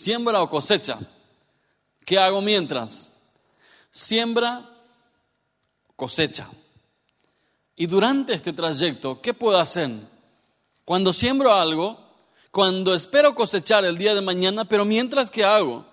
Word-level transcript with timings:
Siembra 0.00 0.40
o 0.40 0.48
cosecha. 0.48 0.98
¿Qué 2.06 2.16
hago 2.18 2.40
mientras? 2.40 3.12
Siembra, 3.90 4.66
cosecha. 5.94 6.48
Y 7.76 7.84
durante 7.84 8.32
este 8.32 8.54
trayecto, 8.54 9.20
¿qué 9.20 9.34
puedo 9.34 9.58
hacer? 9.58 9.90
Cuando 10.86 11.12
siembro 11.12 11.52
algo, 11.52 11.98
cuando 12.50 12.94
espero 12.94 13.34
cosechar 13.34 13.84
el 13.84 13.98
día 13.98 14.14
de 14.14 14.22
mañana, 14.22 14.64
pero 14.64 14.86
mientras 14.86 15.28
que 15.28 15.44
hago, 15.44 15.84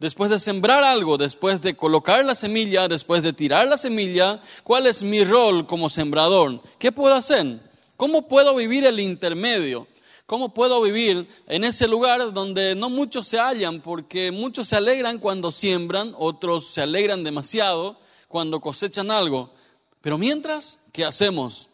después 0.00 0.30
de 0.30 0.40
sembrar 0.40 0.82
algo, 0.82 1.16
después 1.16 1.60
de 1.60 1.76
colocar 1.76 2.24
la 2.24 2.34
semilla, 2.34 2.88
después 2.88 3.22
de 3.22 3.32
tirar 3.32 3.68
la 3.68 3.76
semilla, 3.76 4.42
¿cuál 4.64 4.88
es 4.88 5.04
mi 5.04 5.22
rol 5.22 5.64
como 5.68 5.88
sembrador? 5.88 6.60
¿Qué 6.80 6.90
puedo 6.90 7.14
hacer? 7.14 7.60
¿Cómo 7.96 8.26
puedo 8.26 8.56
vivir 8.56 8.84
el 8.84 8.98
intermedio? 8.98 9.86
¿Cómo 10.26 10.54
puedo 10.54 10.80
vivir 10.80 11.28
en 11.46 11.64
ese 11.64 11.86
lugar 11.86 12.32
donde 12.32 12.74
no 12.74 12.88
muchos 12.88 13.28
se 13.28 13.38
hallan? 13.38 13.82
Porque 13.82 14.30
muchos 14.30 14.68
se 14.68 14.76
alegran 14.76 15.18
cuando 15.18 15.52
siembran, 15.52 16.14
otros 16.16 16.68
se 16.68 16.80
alegran 16.80 17.22
demasiado 17.22 17.98
cuando 18.26 18.58
cosechan 18.58 19.10
algo. 19.10 19.52
Pero 20.00 20.16
mientras, 20.16 20.80
¿qué 20.92 21.04
hacemos? 21.04 21.68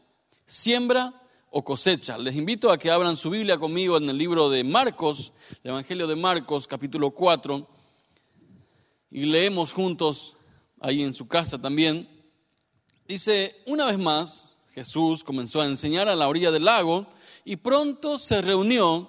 Siembra 0.47 1.15
o 1.51 1.65
cosecha. 1.65 2.19
Les 2.19 2.35
invito 2.35 2.73
a 2.73 2.79
que 2.79 2.91
abran 2.91 3.17
su 3.17 3.31
Biblia 3.31 3.57
conmigo 3.57 3.97
en 3.97 4.11
el 4.11 4.19
libro 4.19 4.51
de 4.51 4.65
Marcos, 4.65 5.33
el 5.63 5.71
Evangelio 5.71 6.09
de 6.09 6.17
Marcos, 6.17 6.67
capítulo 6.67 7.13
4, 7.13 7.69
y 9.13 9.27
leemos 9.27 9.73
juntos 9.73 10.37
ahí 10.81 11.03
en 11.03 11.15
su 11.15 11.29
casa 11.29 11.57
también. 11.57 12.09
Dice, 13.07 13.63
una 13.67 13.87
vez 13.87 13.99
más, 13.99 14.49
Jesús 14.73 15.23
comenzó 15.23 15.61
a 15.61 15.67
enseñar 15.67 16.09
a 16.09 16.17
la 16.17 16.27
orilla 16.27 16.51
del 16.51 16.65
lago 16.65 17.07
y 17.45 17.57
pronto 17.57 18.19
se 18.19 18.43
reunió 18.43 19.09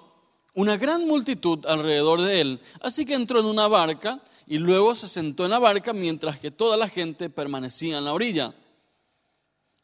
una 0.54 0.76
gran 0.76 1.06
multitud 1.06 1.64
alrededor 1.66 2.20
de 2.20 2.40
él. 2.40 2.60
Así 2.80 3.04
que 3.04 3.14
entró 3.14 3.40
en 3.40 3.46
una 3.46 3.68
barca 3.68 4.22
y 4.46 4.58
luego 4.58 4.94
se 4.94 5.08
sentó 5.08 5.44
en 5.44 5.50
la 5.50 5.58
barca 5.58 5.92
mientras 5.92 6.38
que 6.38 6.50
toda 6.50 6.76
la 6.76 6.88
gente 6.88 7.30
permanecía 7.30 7.98
en 7.98 8.04
la 8.04 8.12
orilla 8.12 8.54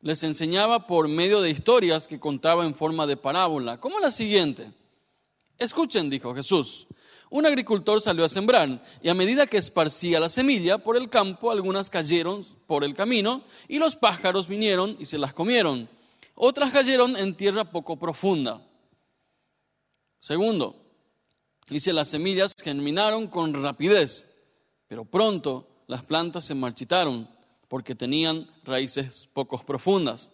les 0.01 0.23
enseñaba 0.23 0.87
por 0.87 1.09
medio 1.09 1.41
de 1.41 1.51
historias 1.51 2.07
que 2.07 2.21
contaba 2.21 2.65
en 2.65 2.75
forma 2.75 3.07
de 3.07 3.17
parábola, 3.17 3.81
como 3.81 3.99
la 3.99 4.11
siguiente. 4.11 4.71
Escuchen, 5.59 6.09
dijo 6.09 6.35
Jesús. 6.35 6.87
Un 7.31 7.45
agricultor 7.45 8.01
salió 8.01 8.25
a 8.25 8.29
sembrar 8.29 8.83
y 9.03 9.09
a 9.09 9.15
medida 9.15 9.47
que 9.47 9.59
esparcía 9.59 10.21
la 10.21 10.29
semilla 10.29 10.79
por 10.79 10.97
el 10.97 11.11
campo, 11.11 11.51
algunas 11.51 11.91
cayeron 11.91 12.45
por 12.67 12.85
el 12.85 12.95
camino 12.95 13.43
y 13.67 13.79
los 13.79 13.97
pájaros 13.97 14.49
vinieron 14.49 14.97
y 14.99 15.07
se 15.07 15.19
las 15.19 15.35
comieron. 15.35 15.89
Otras 16.41 16.71
cayeron 16.71 17.17
en 17.17 17.35
tierra 17.35 17.65
poco 17.65 17.97
profunda. 17.97 18.65
Segundo, 20.21 20.77
dice 21.69 21.93
las 21.93 22.07
semillas 22.07 22.55
germinaron 22.63 23.27
con 23.27 23.61
rapidez, 23.61 24.25
pero 24.87 25.05
pronto 25.05 25.69
las 25.89 26.05
plantas 26.05 26.45
se 26.45 26.55
marchitaron 26.55 27.29
porque 27.67 27.97
tenían 27.97 28.49
raíces 28.63 29.29
pocos 29.33 29.65
profundas. 29.65 30.31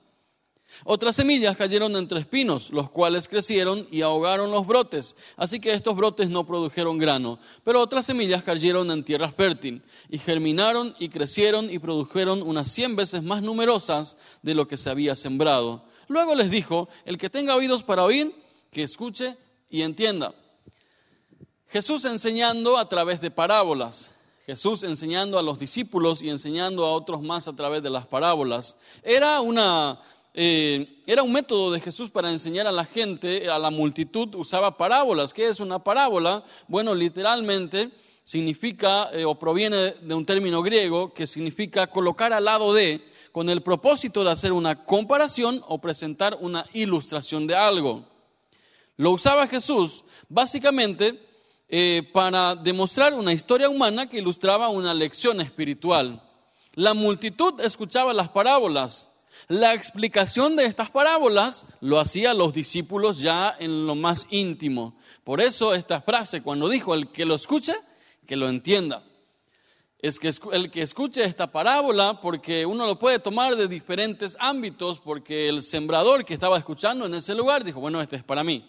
Otras 0.84 1.16
semillas 1.16 1.56
cayeron 1.56 1.96
entre 1.96 2.20
espinos, 2.20 2.68
los 2.68 2.90
cuales 2.90 3.26
crecieron 3.26 3.88
y 3.90 4.02
ahogaron 4.02 4.50
los 4.50 4.66
brotes, 4.66 5.16
así 5.38 5.58
que 5.58 5.72
estos 5.72 5.96
brotes 5.96 6.28
no 6.28 6.44
produjeron 6.44 6.98
grano. 6.98 7.38
Pero 7.62 7.80
otras 7.80 8.04
semillas 8.04 8.44
cayeron 8.44 8.90
en 8.90 9.04
tierra 9.04 9.32
fértil 9.32 9.82
y 10.10 10.18
germinaron 10.18 10.94
y 10.98 11.08
crecieron 11.08 11.70
y 11.70 11.78
produjeron 11.78 12.42
unas 12.42 12.70
cien 12.70 12.94
veces 12.94 13.22
más 13.22 13.40
numerosas 13.40 14.18
de 14.42 14.54
lo 14.54 14.68
que 14.68 14.76
se 14.76 14.90
había 14.90 15.16
sembrado. 15.16 15.93
Luego 16.08 16.34
les 16.34 16.50
dijo, 16.50 16.88
el 17.04 17.18
que 17.18 17.30
tenga 17.30 17.54
oídos 17.56 17.82
para 17.82 18.04
oír, 18.04 18.34
que 18.70 18.82
escuche 18.82 19.36
y 19.70 19.82
entienda. 19.82 20.34
Jesús 21.68 22.04
enseñando 22.04 22.76
a 22.76 22.88
través 22.88 23.20
de 23.20 23.30
parábolas. 23.30 24.10
Jesús 24.46 24.82
enseñando 24.82 25.38
a 25.38 25.42
los 25.42 25.58
discípulos 25.58 26.20
y 26.22 26.28
enseñando 26.28 26.84
a 26.84 26.92
otros 26.92 27.22
más 27.22 27.48
a 27.48 27.56
través 27.56 27.82
de 27.82 27.90
las 27.90 28.06
parábolas. 28.06 28.76
Era, 29.02 29.40
una, 29.40 30.00
eh, 30.34 31.02
era 31.06 31.22
un 31.22 31.32
método 31.32 31.72
de 31.72 31.80
Jesús 31.80 32.10
para 32.10 32.30
enseñar 32.30 32.66
a 32.66 32.72
la 32.72 32.84
gente, 32.84 33.48
a 33.48 33.58
la 33.58 33.70
multitud, 33.70 34.34
usaba 34.34 34.76
parábolas. 34.76 35.32
¿Qué 35.32 35.48
es 35.48 35.60
una 35.60 35.82
parábola? 35.82 36.44
Bueno, 36.68 36.94
literalmente 36.94 37.90
significa 38.22 39.08
eh, 39.12 39.24
o 39.24 39.34
proviene 39.38 39.94
de 40.00 40.14
un 40.14 40.26
término 40.26 40.62
griego 40.62 41.12
que 41.14 41.26
significa 41.26 41.86
colocar 41.86 42.32
al 42.32 42.44
lado 42.44 42.74
de, 42.74 43.02
con 43.34 43.50
el 43.50 43.64
propósito 43.64 44.22
de 44.22 44.30
hacer 44.30 44.52
una 44.52 44.84
comparación 44.84 45.60
o 45.66 45.80
presentar 45.80 46.38
una 46.40 46.64
ilustración 46.72 47.48
de 47.48 47.56
algo. 47.56 48.04
Lo 48.96 49.10
usaba 49.10 49.48
Jesús 49.48 50.04
básicamente 50.28 51.20
eh, 51.68 52.08
para 52.12 52.54
demostrar 52.54 53.12
una 53.12 53.32
historia 53.32 53.68
humana 53.68 54.08
que 54.08 54.18
ilustraba 54.18 54.68
una 54.68 54.94
lección 54.94 55.40
espiritual. 55.40 56.22
La 56.76 56.94
multitud 56.94 57.60
escuchaba 57.60 58.12
las 58.12 58.28
parábolas. 58.28 59.08
La 59.48 59.74
explicación 59.74 60.54
de 60.54 60.66
estas 60.66 60.90
parábolas 60.90 61.64
lo 61.80 61.98
hacían 61.98 62.38
los 62.38 62.54
discípulos 62.54 63.18
ya 63.18 63.52
en 63.58 63.84
lo 63.84 63.96
más 63.96 64.28
íntimo. 64.30 64.96
Por 65.24 65.40
eso 65.40 65.74
esta 65.74 66.00
frase, 66.00 66.40
cuando 66.40 66.68
dijo 66.68 66.94
el 66.94 67.08
que 67.08 67.24
lo 67.24 67.34
escuche, 67.34 67.74
que 68.28 68.36
lo 68.36 68.48
entienda. 68.48 69.02
Es 70.04 70.18
que 70.18 70.30
el 70.52 70.70
que 70.70 70.82
escuche 70.82 71.24
esta 71.24 71.50
parábola, 71.50 72.20
porque 72.20 72.66
uno 72.66 72.84
lo 72.84 72.98
puede 72.98 73.18
tomar 73.18 73.56
de 73.56 73.68
diferentes 73.68 74.36
ámbitos, 74.38 75.00
porque 75.00 75.48
el 75.48 75.62
sembrador 75.62 76.24
que 76.24 76.34
estaba 76.34 76.58
escuchando 76.58 77.06
en 77.06 77.14
ese 77.14 77.34
lugar 77.34 77.64
dijo, 77.64 77.80
bueno, 77.80 78.02
este 78.02 78.16
es 78.16 78.22
para 78.22 78.44
mí. 78.44 78.68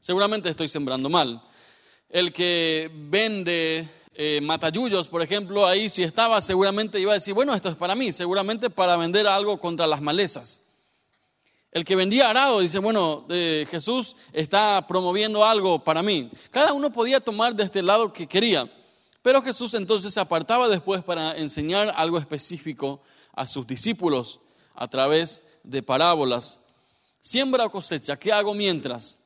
Seguramente 0.00 0.48
estoy 0.48 0.68
sembrando 0.68 1.10
mal 1.10 1.42
el 2.14 2.32
que 2.32 2.88
vende 2.94 3.88
eh, 4.14 4.40
matayullos, 4.40 5.08
por 5.08 5.20
ejemplo, 5.20 5.66
ahí 5.66 5.88
si 5.88 6.04
estaba 6.04 6.40
seguramente 6.40 7.00
iba 7.00 7.10
a 7.10 7.14
decir, 7.14 7.34
bueno, 7.34 7.52
esto 7.56 7.68
es 7.68 7.74
para 7.74 7.96
mí, 7.96 8.12
seguramente 8.12 8.70
para 8.70 8.96
vender 8.96 9.26
algo 9.26 9.58
contra 9.58 9.88
las 9.88 10.00
malezas. 10.00 10.60
El 11.72 11.84
que 11.84 11.96
vendía 11.96 12.30
arado 12.30 12.60
dice, 12.60 12.78
bueno, 12.78 13.26
eh, 13.30 13.66
Jesús 13.68 14.14
está 14.32 14.86
promoviendo 14.86 15.44
algo 15.44 15.82
para 15.82 16.04
mí. 16.04 16.30
Cada 16.52 16.72
uno 16.72 16.92
podía 16.92 17.18
tomar 17.18 17.52
de 17.56 17.64
este 17.64 17.82
lado 17.82 18.12
que 18.12 18.28
quería, 18.28 18.70
pero 19.24 19.40
Jesús 19.40 19.72
entonces 19.72 20.12
se 20.12 20.20
apartaba 20.20 20.68
después 20.68 21.02
para 21.02 21.34
enseñar 21.38 21.94
algo 21.96 22.18
específico 22.18 23.00
a 23.32 23.46
sus 23.46 23.66
discípulos 23.66 24.38
a 24.74 24.86
través 24.86 25.42
de 25.62 25.82
parábolas. 25.82 26.60
Siembra 27.22 27.64
o 27.64 27.72
cosecha, 27.72 28.18
¿qué 28.18 28.34
hago 28.34 28.52
mientras? 28.52 29.16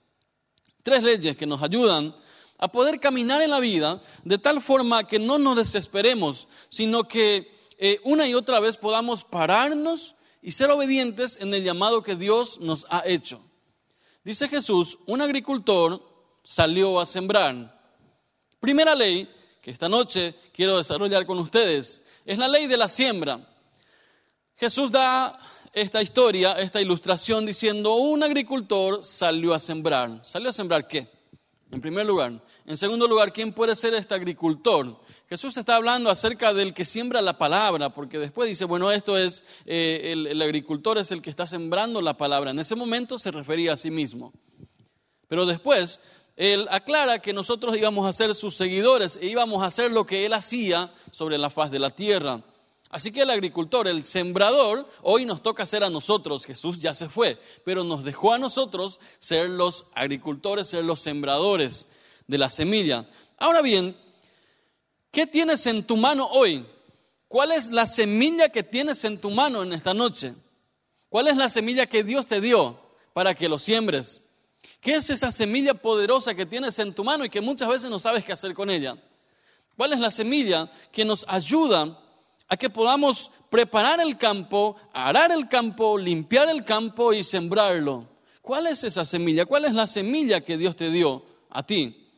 Tres 0.85 1.03
leyes 1.03 1.37
que 1.37 1.47
nos 1.47 1.65
ayudan 1.65 2.15
a 2.59 2.69
poder 2.69 3.01
caminar 3.01 3.43
en 3.43 3.51
la 3.51 3.59
vida 3.59 4.01
de 4.23 4.39
tal 4.39 4.63
forma 4.63 5.03
que 5.03 5.19
no 5.19 5.37
nos 5.37 5.57
desesperemos, 5.57 6.47
sino 6.69 7.09
que 7.09 7.53
eh, 7.77 7.99
una 8.05 8.29
y 8.29 8.35
otra 8.35 8.61
vez 8.61 8.77
podamos 8.77 9.25
pararnos 9.25 10.15
y 10.41 10.53
ser 10.53 10.71
obedientes 10.71 11.39
en 11.41 11.53
el 11.53 11.65
llamado 11.65 12.05
que 12.05 12.15
Dios 12.15 12.61
nos 12.61 12.87
ha 12.91 13.03
hecho. 13.05 13.41
Dice 14.23 14.49
Jesús, 14.49 14.97
un 15.07 15.23
agricultor 15.23 16.01
salió 16.45 17.01
a 17.01 17.05
sembrar. 17.05 17.77
Primera 18.61 18.95
ley 18.95 19.29
esta 19.71 19.89
noche 19.89 20.35
quiero 20.53 20.79
desarrollar 20.79 21.27
con 21.27 21.39
ustedes 21.39 22.03
es 22.25 22.39
la 22.39 22.49
ley 22.49 22.67
de 22.67 22.77
la 22.77 22.89
siembra. 22.89 23.41
Jesús 24.57 24.91
da 24.91 25.39
esta 25.73 26.03
historia, 26.03 26.53
esta 26.53 26.81
ilustración 26.81 27.47
diciendo, 27.47 27.95
un 27.97 28.23
agricultor 28.23 29.05
salió 29.05 29.55
a 29.55 29.61
sembrar. 29.61 30.25
¿Salió 30.25 30.51
a 30.51 30.53
sembrar 30.53 30.89
qué? 30.89 31.09
En 31.71 31.81
primer 31.81 32.07
lugar, 32.07 32.41
en 32.67 32.77
segundo 32.77 33.07
lugar, 33.07 33.33
¿quién 33.33 33.53
puede 33.53 33.77
ser 33.77 33.95
este 33.95 34.15
agricultor? 34.15 35.01
Jesús 35.29 35.57
está 35.59 35.77
hablando 35.77 36.11
acerca 36.11 36.55
del 36.55 36.73
que 36.73 36.87
siembra 36.87 37.21
la 37.21 37.37
palabra, 37.37 37.91
porque 37.91 38.19
después 38.19 38.49
dice, 38.49 38.65
bueno, 38.65 38.91
esto 38.91 39.19
es, 39.19 39.45
eh, 39.67 40.13
el, 40.13 40.41
agricultor 40.41 40.97
es 40.97 41.11
el 41.13 41.21
que 41.21 41.29
está 41.29 41.47
sembrando 41.47 42.01
la 42.01 42.17
palabra. 42.17 42.51
En 42.51 42.59
ese 42.59 42.75
momento 42.75 43.19
se 43.19 43.31
refería 43.31 43.75
a 43.75 43.77
sí 43.77 43.91
mismo. 43.91 44.33
Pero 45.29 45.45
después, 45.45 46.01
él 46.39 46.69
aclara 46.71 47.19
que 47.19 47.33
nosotros 47.33 47.77
íbamos 47.77 48.07
a 48.07 48.13
ser 48.13 48.33
sus 48.33 48.55
seguidores 48.55 49.19
e 49.21 49.27
íbamos 49.27 49.61
a 49.61 49.67
hacer 49.67 49.91
lo 49.91 50.07
que 50.07 50.25
él 50.25 50.33
hacía 50.33 50.95
sobre 51.11 51.37
la 51.37 51.51
faz 51.51 51.69
de 51.73 51.81
la 51.81 51.91
tierra. 51.91 52.41
Así 52.91 53.11
que 53.11 53.23
el 53.23 53.31
agricultor, 53.31 53.89
el 53.89 54.05
sembrador, 54.05 54.89
hoy 55.03 55.27
nos 55.27 55.43
toca 55.43 55.67
ser 55.67 55.83
a 55.83 55.91
nosotros. 55.91 56.45
Jesús 56.45 56.79
ya 56.79 56.95
se 56.95 57.09
fue, 57.09 57.41
pero 57.65 57.83
nos 57.83 58.05
dejó 58.05 58.33
a 58.33 58.39
nosotros 58.39 59.01
ser 59.19 59.51
los 59.51 59.87
agricultores, 59.97 60.69
ser 60.69 60.85
los 60.85 61.01
sembradores 61.01 61.87
de 62.29 62.39
la 62.39 62.49
semilla. 62.49 63.11
Ahora 63.37 63.61
bien, 63.61 63.97
¿qué 65.11 65.27
tienes 65.27 65.67
en 65.67 65.85
tu 65.85 65.97
mano 65.97 66.29
hoy? 66.29 66.65
¿Cuál 67.27 67.51
es 67.51 67.73
la 67.73 67.89
semilla 67.89 68.51
que 68.51 68.63
tienes 68.63 69.03
en 69.03 69.21
tu 69.21 69.33
mano 69.33 69.65
en 69.65 69.73
esta 69.73 69.93
noche? 69.93 70.37
¿Cuál 71.09 71.27
es 71.27 71.37
la 71.37 71.49
semilla 71.49 71.87
que 71.87 72.05
Dios 72.05 72.29
te 72.29 72.41
dio 72.41 72.79
para 73.13 73.35
que 73.35 73.49
lo 73.49 73.59
siembres? 73.59 74.23
¿Qué 74.81 74.95
es 74.95 75.11
esa 75.11 75.33
semilla 75.33 75.75
poderosa 75.75 76.35
que 76.35 76.47
tienes 76.47 76.79
en 76.79 76.95
tu 76.95 77.05
mano 77.05 77.25
y 77.25 77.31
que 77.31 77.41
muchas 77.41 77.69
veces 77.69 77.91
no 77.91 77.99
sabes 77.99 78.25
qué 78.25 78.33
hacer 78.33 78.55
con 78.55 78.71
ella? 78.71 78.97
¿Cuál 79.77 79.93
es 79.93 80.01
la 80.01 80.11
semilla 80.11 80.71
que 80.93 81.05
nos 81.05 81.25
ayuda 81.29 81.99
a 82.49 82.57
que 82.57 82.71
podamos 82.71 83.31
preparar 83.51 84.01
el 84.01 84.17
campo, 84.19 84.77
arar 84.93 85.33
el 85.33 85.49
campo, 85.49 85.99
limpiar 85.99 86.49
el 86.49 86.65
campo 86.65 87.13
y 87.13 87.23
sembrarlo? 87.25 88.09
¿Cuál 88.43 88.67
es 88.67 88.83
esa 88.85 89.05
semilla? 89.05 89.47
¿Cuál 89.47 89.67
es 89.67 89.75
la 89.75 89.87
semilla 89.87 90.41
que 90.41 90.57
Dios 90.57 90.77
te 90.77 90.91
dio 90.91 91.23
a 91.51 91.63
ti? 91.63 92.09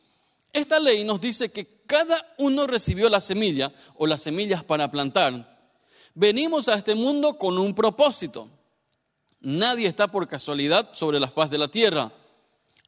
Esta 0.53 0.79
ley 0.79 1.03
nos 1.03 1.19
dice 1.21 1.51
que 1.51 1.81
cada 1.85 2.33
uno 2.37 2.67
recibió 2.67 3.09
la 3.09 3.21
semilla 3.21 3.71
o 3.97 4.07
las 4.07 4.21
semillas 4.21 4.63
para 4.63 4.89
plantar. 4.89 5.59
Venimos 6.13 6.67
a 6.67 6.75
este 6.75 6.95
mundo 6.95 7.37
con 7.37 7.57
un 7.57 7.73
propósito. 7.73 8.49
Nadie 9.39 9.87
está 9.87 10.07
por 10.07 10.27
casualidad 10.27 10.89
sobre 10.93 11.19
la 11.19 11.27
faz 11.27 11.49
de 11.49 11.57
la 11.57 11.67
tierra. 11.67 12.11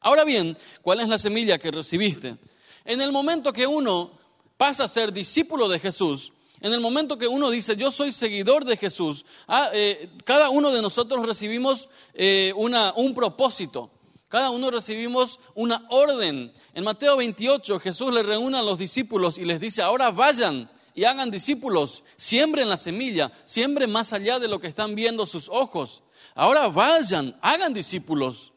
Ahora 0.04 0.24
bien, 0.24 0.58
¿cuál 0.82 1.00
es 1.00 1.08
la 1.08 1.18
semilla 1.18 1.56
que 1.56 1.70
recibiste? 1.70 2.36
En 2.84 3.00
el 3.00 3.10
momento 3.10 3.54
que 3.54 3.66
uno 3.66 4.10
pasa 4.58 4.84
a 4.84 4.88
ser 4.88 5.14
discípulo 5.14 5.66
de 5.66 5.78
Jesús, 5.80 6.34
en 6.60 6.74
el 6.74 6.80
momento 6.80 7.16
que 7.16 7.26
uno 7.26 7.48
dice, 7.48 7.74
yo 7.74 7.90
soy 7.90 8.12
seguidor 8.12 8.66
de 8.66 8.76
Jesús, 8.76 9.24
ah, 9.48 9.70
eh, 9.72 10.10
cada 10.26 10.50
uno 10.50 10.72
de 10.72 10.82
nosotros 10.82 11.24
recibimos 11.24 11.88
eh, 12.12 12.52
un 12.54 13.14
propósito, 13.14 13.90
cada 14.28 14.50
uno 14.50 14.70
recibimos 14.70 15.40
una 15.54 15.86
orden. 15.88 16.52
En 16.74 16.84
Mateo 16.84 17.16
28 17.16 17.80
Jesús 17.80 18.12
le 18.12 18.22
reúne 18.22 18.58
a 18.58 18.62
los 18.62 18.78
discípulos 18.78 19.38
y 19.38 19.46
les 19.46 19.58
dice, 19.58 19.80
ahora 19.80 20.10
vayan 20.10 20.70
y 20.94 21.04
hagan 21.04 21.30
discípulos, 21.30 22.04
siembren 22.18 22.68
la 22.68 22.76
semilla, 22.76 23.32
siembren 23.46 23.90
más 23.90 24.12
allá 24.12 24.38
de 24.38 24.48
lo 24.48 24.60
que 24.60 24.66
están 24.66 24.94
viendo 24.94 25.24
sus 25.24 25.48
ojos. 25.48 26.02
Ahora 26.34 26.68
vayan, 26.68 27.38
hagan 27.40 27.72
discípulos. 27.72 28.53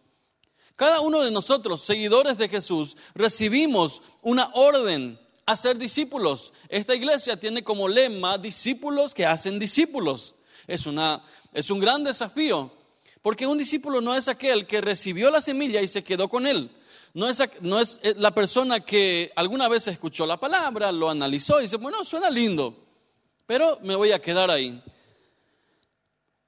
Cada 0.77 1.01
uno 1.01 1.23
de 1.23 1.31
nosotros, 1.31 1.81
seguidores 1.81 2.37
de 2.37 2.47
Jesús, 2.47 2.95
recibimos 3.15 4.03
una 4.21 4.51
orden 4.53 5.19
a 5.47 5.55
ser 5.55 5.75
discípulos. 5.75 6.53
Esta 6.69 6.93
iglesia 6.93 7.39
tiene 7.39 7.63
como 7.63 7.87
lema 7.87 8.37
discípulos 8.37 9.15
que 9.15 9.25
hacen 9.25 9.57
discípulos. 9.57 10.35
Es, 10.67 10.85
una, 10.85 11.23
es 11.51 11.71
un 11.71 11.79
gran 11.79 12.03
desafío, 12.03 12.71
porque 13.23 13.47
un 13.47 13.57
discípulo 13.57 14.01
no 14.01 14.15
es 14.15 14.27
aquel 14.27 14.67
que 14.67 14.79
recibió 14.79 15.31
la 15.31 15.41
semilla 15.41 15.81
y 15.81 15.87
se 15.87 16.03
quedó 16.03 16.29
con 16.29 16.45
él. 16.45 16.69
No 17.15 17.27
es, 17.27 17.41
no 17.61 17.79
es 17.79 17.99
eh, 18.03 18.13
la 18.15 18.35
persona 18.35 18.79
que 18.81 19.31
alguna 19.35 19.67
vez 19.67 19.87
escuchó 19.87 20.27
la 20.27 20.37
palabra, 20.39 20.91
lo 20.91 21.09
analizó 21.09 21.57
y 21.57 21.63
dice, 21.63 21.77
bueno, 21.77 22.03
suena 22.03 22.29
lindo, 22.29 22.77
pero 23.47 23.79
me 23.81 23.95
voy 23.95 24.11
a 24.11 24.21
quedar 24.21 24.51
ahí. 24.51 24.79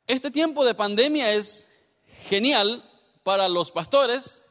Este 0.06 0.30
tiempo 0.30 0.64
de 0.64 0.76
pandemia 0.76 1.34
es 1.34 1.66
genial 2.28 2.84
para 3.30 3.48
los 3.48 3.72
pastores, 3.72 4.42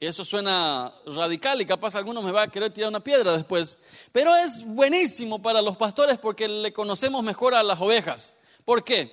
eso 0.00 0.24
suena 0.24 0.90
radical 1.04 1.60
y 1.60 1.66
capaz 1.66 1.94
alguno 1.94 2.22
me 2.22 2.32
va 2.32 2.44
a 2.44 2.48
querer 2.48 2.72
tirar 2.72 2.88
una 2.88 3.04
piedra 3.04 3.36
después. 3.36 3.76
Pero 4.10 4.34
es 4.34 4.64
buenísimo 4.64 5.42
para 5.42 5.60
los 5.60 5.76
pastores 5.76 6.16
porque 6.16 6.48
le 6.48 6.72
conocemos 6.72 7.22
mejor 7.22 7.54
a 7.54 7.62
las 7.62 7.78
ovejas. 7.78 8.32
¿Por 8.64 8.84
qué? 8.84 9.12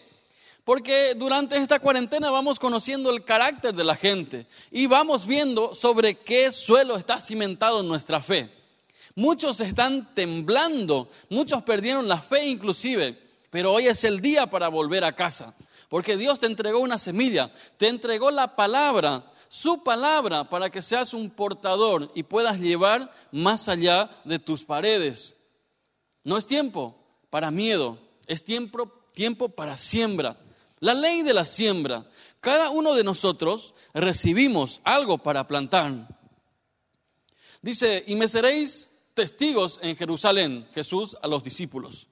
Porque 0.64 1.16
durante 1.16 1.58
esta 1.58 1.80
cuarentena 1.80 2.32
vamos 2.32 2.60
conociendo 2.60 3.10
el 3.10 3.26
carácter 3.26 3.76
de 3.76 3.84
la 3.84 3.98
gente 3.98 4.48
y 4.72 4.88
vamos 4.88 5.28
viendo 5.28 5.76
sobre 5.76 6.16
qué 6.20 6.50
suelo 6.54 6.96
está 6.96 7.20
cimentado 7.20 7.84
nuestra 7.84 8.22
fe. 8.22 8.50
Muchos 9.16 9.60
están 9.60 10.14
temblando, 10.16 11.10
muchos 11.30 11.62
perdieron 11.64 12.08
la 12.08 12.22
fe 12.22 12.46
inclusive, 12.46 13.20
pero 13.50 13.74
hoy 13.74 13.88
es 13.88 14.06
el 14.06 14.22
día 14.22 14.48
para 14.48 14.70
volver 14.70 15.04
a 15.04 15.12
casa. 15.12 15.54
Porque 15.90 16.18
Dios 16.18 16.40
te 16.40 16.48
entregó 16.48 16.80
una 16.80 16.98
semilla, 16.98 17.54
te 17.78 17.88
entregó 17.88 18.32
la 18.32 18.56
palabra 18.56 19.34
su 19.50 19.84
palabra 19.84 20.50
para 20.50 20.70
que 20.70 20.82
seas 20.82 21.14
un 21.14 21.30
portador 21.30 22.12
y 22.16 22.24
puedas 22.24 22.60
llevar 22.60 23.14
más 23.32 23.70
allá 23.70 24.10
de 24.26 24.40
tus 24.40 24.66
paredes. 24.66 25.36
No 26.24 26.38
es 26.38 26.46
tiempo 26.46 26.98
para 27.30 27.52
miedo, 27.52 27.98
es 28.26 28.44
tiempo, 28.44 28.92
tiempo 29.14 29.50
para 29.50 29.78
siembra. 29.78 30.38
La 30.80 30.94
ley 30.94 31.24
de 31.24 31.34
la 31.34 31.46
siembra. 31.46 32.06
Cada 32.42 32.70
uno 32.70 32.94
de 32.94 33.04
nosotros 33.04 33.74
recibimos 33.94 34.82
algo 34.84 35.18
para 35.18 35.48
plantar. 35.48 36.08
Dice, 37.62 38.04
y 38.06 38.16
me 38.16 38.28
seréis 38.28 38.90
testigos 39.14 39.80
en 39.82 39.96
Jerusalén, 39.96 40.68
Jesús 40.74 41.18
a 41.22 41.28
los 41.28 41.44
discípulos. 41.44 42.08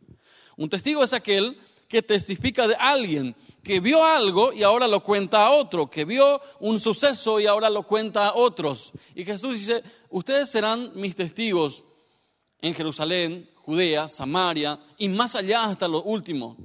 Un 0.58 0.70
testigo 0.70 1.04
es 1.04 1.14
aquel 1.14 1.60
que 1.88 2.02
testifica 2.02 2.68
de 2.68 2.76
alguien 2.76 3.36
que 3.64 3.80
vio 3.80 4.04
algo 4.04 4.54
y 4.54 4.64
ahora 4.64 4.88
lo 4.88 5.04
cuenta 5.04 5.46
a 5.46 5.52
otro, 5.52 5.90
que 5.90 6.06
vio 6.06 6.42
un 6.60 6.80
suceso 6.80 7.40
y 7.40 7.48
ahora 7.48 7.70
lo 7.70 7.84
cuenta 7.84 8.28
a 8.28 8.36
otros. 8.36 8.92
Y 9.14 9.24
Jesús 9.26 9.60
dice, 9.60 9.84
ustedes 10.10 10.50
serán 10.50 10.92
mis 10.96 11.16
testigos 11.16 11.84
en 12.62 12.74
Jerusalén, 12.74 13.50
Judea, 13.56 14.08
Samaria 14.08 14.80
y 14.98 15.08
más 15.08 15.36
allá 15.36 15.66
hasta 15.66 15.88
lo 15.88 16.04
último, 16.04 16.58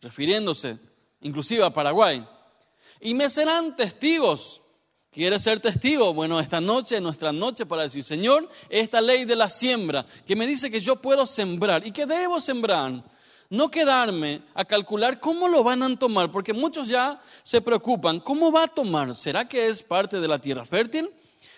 refiriéndose 0.00 0.78
inclusive 1.20 1.64
a 1.64 1.70
Paraguay. 1.70 2.26
Y 3.00 3.14
me 3.14 3.28
serán 3.30 3.76
testigos. 3.76 4.62
¿Quieres 5.10 5.42
ser 5.42 5.58
testigo? 5.58 6.12
Bueno, 6.12 6.38
esta 6.38 6.60
noche, 6.60 7.00
nuestra 7.00 7.32
noche, 7.32 7.66
para 7.66 7.82
decir, 7.82 8.04
Señor, 8.04 8.48
esta 8.68 9.00
ley 9.00 9.24
de 9.24 9.34
la 9.34 9.48
siembra, 9.48 10.04
que 10.26 10.36
me 10.36 10.46
dice 10.46 10.70
que 10.70 10.80
yo 10.80 10.96
puedo 10.96 11.26
sembrar 11.26 11.84
y 11.86 11.90
que 11.90 12.06
debo 12.06 12.40
sembrar 12.40 13.02
no 13.50 13.70
quedarme 13.70 14.42
a 14.54 14.64
calcular 14.64 15.20
cómo 15.20 15.48
lo 15.48 15.64
van 15.64 15.82
a 15.82 15.96
tomar, 15.96 16.30
porque 16.30 16.52
muchos 16.52 16.88
ya 16.88 17.20
se 17.42 17.60
preocupan, 17.60 18.20
¿cómo 18.20 18.52
va 18.52 18.64
a 18.64 18.68
tomar? 18.68 19.14
¿Será 19.14 19.48
que 19.48 19.66
es 19.66 19.82
parte 19.82 20.20
de 20.20 20.28
la 20.28 20.38
tierra 20.38 20.66
fértil? 20.66 21.10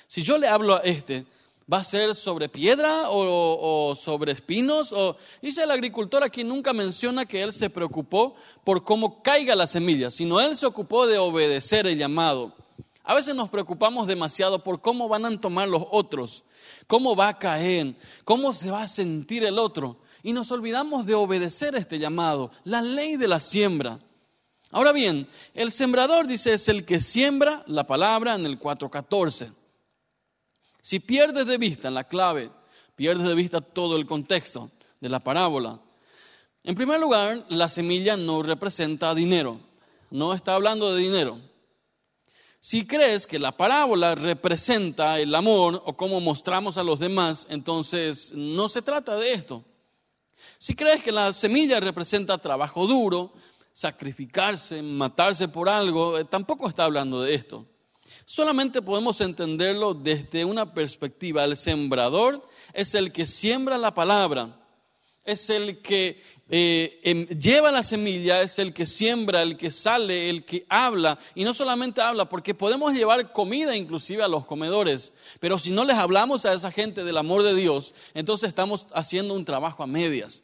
Si 0.07 0.23
yo 0.23 0.39
le 0.39 0.47
hablo 0.47 0.77
a 0.77 0.81
este, 0.81 1.27
¿va 1.73 1.79
a 1.79 1.85
ser 1.85 2.15
sobre 2.15 2.49
piedra 2.49 3.11
o, 3.11 3.95
sobre 3.97 4.33
espinos? 4.33 4.93
O, 4.93 5.17
dice 5.43 5.65
el 5.65 5.71
agricultor 5.71 6.23
aquí, 6.23 6.45
nunca 6.45 6.73
menciona 6.73 7.27
que 7.27 7.43
él 7.43 7.53
se 7.53 7.71
preocupó 7.71 8.35
por 8.65 8.85
cómo 8.85 9.23
caiga 9.23 9.57
la 9.57 9.67
semilla, 9.67 10.11
sino 10.11 10.41
él 10.41 10.57
se 10.57 10.67
ocupó 10.67 11.07
de 11.07 11.19
obedecer 11.19 11.87
el 11.87 11.99
llamado. 11.99 12.53
A 13.03 13.15
veces 13.15 13.35
nos 13.35 13.49
preocupamos 13.49 14.07
demasiado 14.07 14.63
por 14.63 14.81
cómo 14.81 15.09
van 15.09 15.27
a 15.27 15.41
tomar 15.41 15.67
los 15.67 15.83
otros, 15.91 16.45
cómo 16.87 17.17
va 17.17 17.29
a 17.29 17.39
caer, 17.39 17.97
cómo 18.25 18.53
se 18.53 18.71
va 18.71 18.83
a 18.83 18.89
sentir 18.89 19.43
el 19.43 19.59
otro 19.59 19.97
y 20.23 20.33
nos 20.33 20.51
olvidamos 20.51 21.07
de 21.07 21.15
obedecer 21.15 21.75
este 21.75 21.99
llamado, 21.99 22.51
la 22.65 22.83
ley 22.83 23.17
de 23.17 23.29
la 23.29 23.41
siembra. 23.41 23.99
Ahora 24.71 24.93
bien, 24.93 25.29
el 25.55 25.73
sembrador 25.73 26.27
dice 26.27 26.55
es 26.55 26.69
el 26.69 26.85
que 26.85 27.01
siembra 27.01 27.65
la 27.67 27.87
palabra 27.87 28.35
en 28.35 28.47
el 28.47 28.59
4.14. 28.61 29.53
Si 30.81 31.01
pierdes 31.01 31.47
de 31.47 31.59
vista 31.59 31.91
la 31.91 32.05
clave, 32.05 32.51
pierdes 32.95 33.27
de 33.27 33.35
vista 33.35 33.61
todo 33.61 33.97
el 33.97 34.07
contexto 34.07 34.71
de 35.01 35.09
la 35.09 35.21
parábola. 35.21 35.81
En 36.63 36.75
primer 36.75 37.01
lugar, 37.01 37.45
la 37.49 37.69
semilla 37.69 38.17
no 38.17 38.43
representa 38.43 39.15
dinero, 39.15 39.61
no 40.11 40.35
está 40.35 40.55
hablando 40.55 40.95
de 40.95 41.03
dinero. 41.03 41.39
Si 42.61 42.87
crees 42.87 43.27
que 43.27 43.39
la 43.39 43.57
parábola 43.57 44.15
representa 44.15 45.19
el 45.19 45.35
amor 45.35 45.83
o 45.87 45.97
cómo 45.97 46.21
mostramos 46.21 46.77
a 46.77 46.85
los 46.85 46.99
demás, 47.01 47.47
entonces 47.49 48.33
no 48.35 48.69
se 48.69 48.83
trata 48.83 49.17
de 49.17 49.33
esto. 49.33 49.65
Si 50.59 50.75
crees 50.75 51.03
que 51.03 51.13
la 51.13 51.33
semilla 51.33 51.81
representa 51.81 52.39
trabajo 52.39 52.87
duro, 52.87 53.33
sacrificarse, 53.73 54.83
matarse 54.83 55.49
por 55.49 55.69
algo, 55.69 56.19
eh, 56.19 56.25
tampoco 56.25 56.69
está 56.69 56.85
hablando 56.85 57.23
de 57.23 57.35
esto. 57.35 57.67
Solamente 58.25 58.83
podemos 58.83 59.21
entenderlo 59.21 59.95
desde 59.95 60.45
una 60.45 60.73
perspectiva. 60.75 61.45
El 61.45 61.57
sembrador 61.57 62.47
es 62.73 62.95
el 62.95 63.13
que 63.13 63.27
siembra 63.27 63.79
la 63.79 63.95
palabra, 63.95 64.61
es 65.25 65.51
el 65.51 65.83
que 65.83 66.23
eh, 66.53 67.01
em, 67.05 67.27
lleva 67.27 67.71
la 67.71 67.85
semilla, 67.85 68.43
es 68.43 68.59
el 68.59 68.75
que 68.75 68.85
siembra, 68.85 69.41
el 69.43 69.57
que 69.57 69.71
sale, 69.71 70.29
el 70.29 70.45
que 70.45 70.67
habla. 70.69 71.17
Y 71.37 71.45
no 71.45 71.55
solamente 71.55 72.01
habla, 72.01 72.29
porque 72.29 72.55
podemos 72.55 72.93
llevar 72.93 73.33
comida 73.33 73.77
inclusive 73.77 74.25
a 74.25 74.29
los 74.29 74.47
comedores, 74.47 75.13
pero 75.39 75.61
si 75.61 75.71
no 75.71 75.85
les 75.85 75.97
hablamos 75.97 76.45
a 76.45 76.53
esa 76.53 76.73
gente 76.73 77.05
del 77.05 77.19
amor 77.19 77.45
de 77.45 77.55
Dios, 77.55 77.95
entonces 78.15 78.49
estamos 78.49 78.89
haciendo 78.93 79.35
un 79.35 79.45
trabajo 79.45 79.85
a 79.85 79.87
medias. 79.87 80.43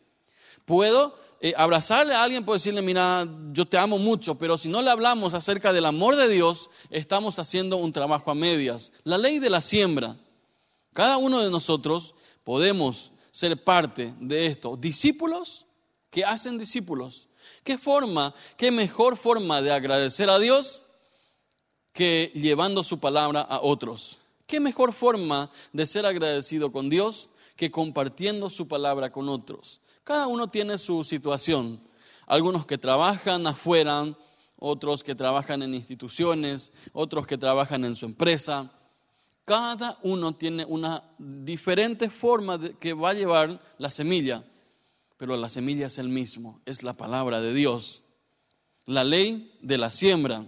Puedo 0.65 1.19
eh, 1.41 1.55
abrazarle 1.57 2.15
a 2.15 2.23
alguien, 2.23 2.45
puedo 2.45 2.57
decirle, 2.57 2.83
mira, 2.83 3.27
yo 3.53 3.67
te 3.67 3.77
amo 3.77 3.99
mucho, 3.99 4.37
pero 4.37 4.57
si 4.57 4.69
no 4.69 4.83
le 4.83 4.91
hablamos 4.91 5.35
acerca 5.35 5.73
del 5.73 5.87
amor 5.87 6.15
de 6.15 6.29
Dios, 6.29 6.71
estamos 6.91 7.41
haciendo 7.41 7.79
un 7.79 7.93
trabajo 7.93 8.31
a 8.31 8.37
medias. 8.37 8.93
La 9.03 9.19
ley 9.19 9.41
de 9.41 9.51
la 9.51 9.61
siembra. 9.61 10.17
Cada 10.95 11.17
uno 11.17 11.43
de 11.43 11.51
nosotros 11.51 12.15
podemos 12.45 13.11
ser 13.33 13.63
parte 13.63 14.15
de 14.21 14.47
esto. 14.47 14.77
Discípulos 14.77 15.66
que 16.17 16.25
hacen 16.25 16.57
discípulos. 16.57 17.29
¿Qué 17.63 17.77
forma, 17.77 18.35
qué 18.57 18.71
mejor 18.71 19.19
forma 19.19 19.61
de 19.61 19.71
agradecer 19.71 20.31
a 20.31 20.39
Dios 20.39 20.81
que 21.93 22.33
llevando 22.35 22.83
su 22.83 23.01
palabra 23.01 23.43
a 23.43 23.61
otros? 23.61 24.17
¿Qué 24.47 24.59
mejor 24.59 24.95
forma 24.95 25.51
de 25.75 25.85
ser 25.85 26.07
agradecido 26.07 26.73
con 26.73 26.89
Dios 26.89 27.29
que 27.55 27.71
compartiendo 27.71 28.49
su 28.49 28.67
palabra 28.67 29.13
con 29.13 29.29
otros? 29.29 29.83
Cada 30.05 30.27
uno 30.27 30.49
tiene 30.49 30.79
su 30.79 31.05
situación. 31.05 31.83
Algunos 32.27 32.65
que 32.65 32.79
trabajan 32.79 33.47
afuera, 33.47 34.17
otros 34.59 35.05
que 35.05 35.15
trabajan 35.15 35.61
en 35.61 35.75
instituciones, 35.75 36.73
otros 36.95 37.27
que 37.27 37.37
trabajan 37.37 37.85
en 37.85 37.95
su 37.95 38.07
empresa. 38.07 38.73
Cada 39.45 39.99
uno 40.03 40.35
tiene 40.35 40.65
una 40.65 41.05
diferente 41.19 42.09
forma 42.09 42.57
de, 42.57 42.75
que 42.79 42.95
va 42.95 43.11
a 43.11 43.13
llevar 43.15 43.61
la 43.77 43.91
semilla, 43.91 44.47
pero 45.17 45.37
la 45.37 45.49
semilla 45.49 45.87
es 45.87 45.99
el 45.99 46.09
mismo, 46.09 46.61
es 46.67 46.83
la 46.83 46.95
palabra 46.95 47.41
de 47.41 47.55
Dios. 47.55 48.03
La 48.85 49.03
ley 49.03 49.53
de 49.63 49.79
la 49.79 49.91
siembra. 49.91 50.47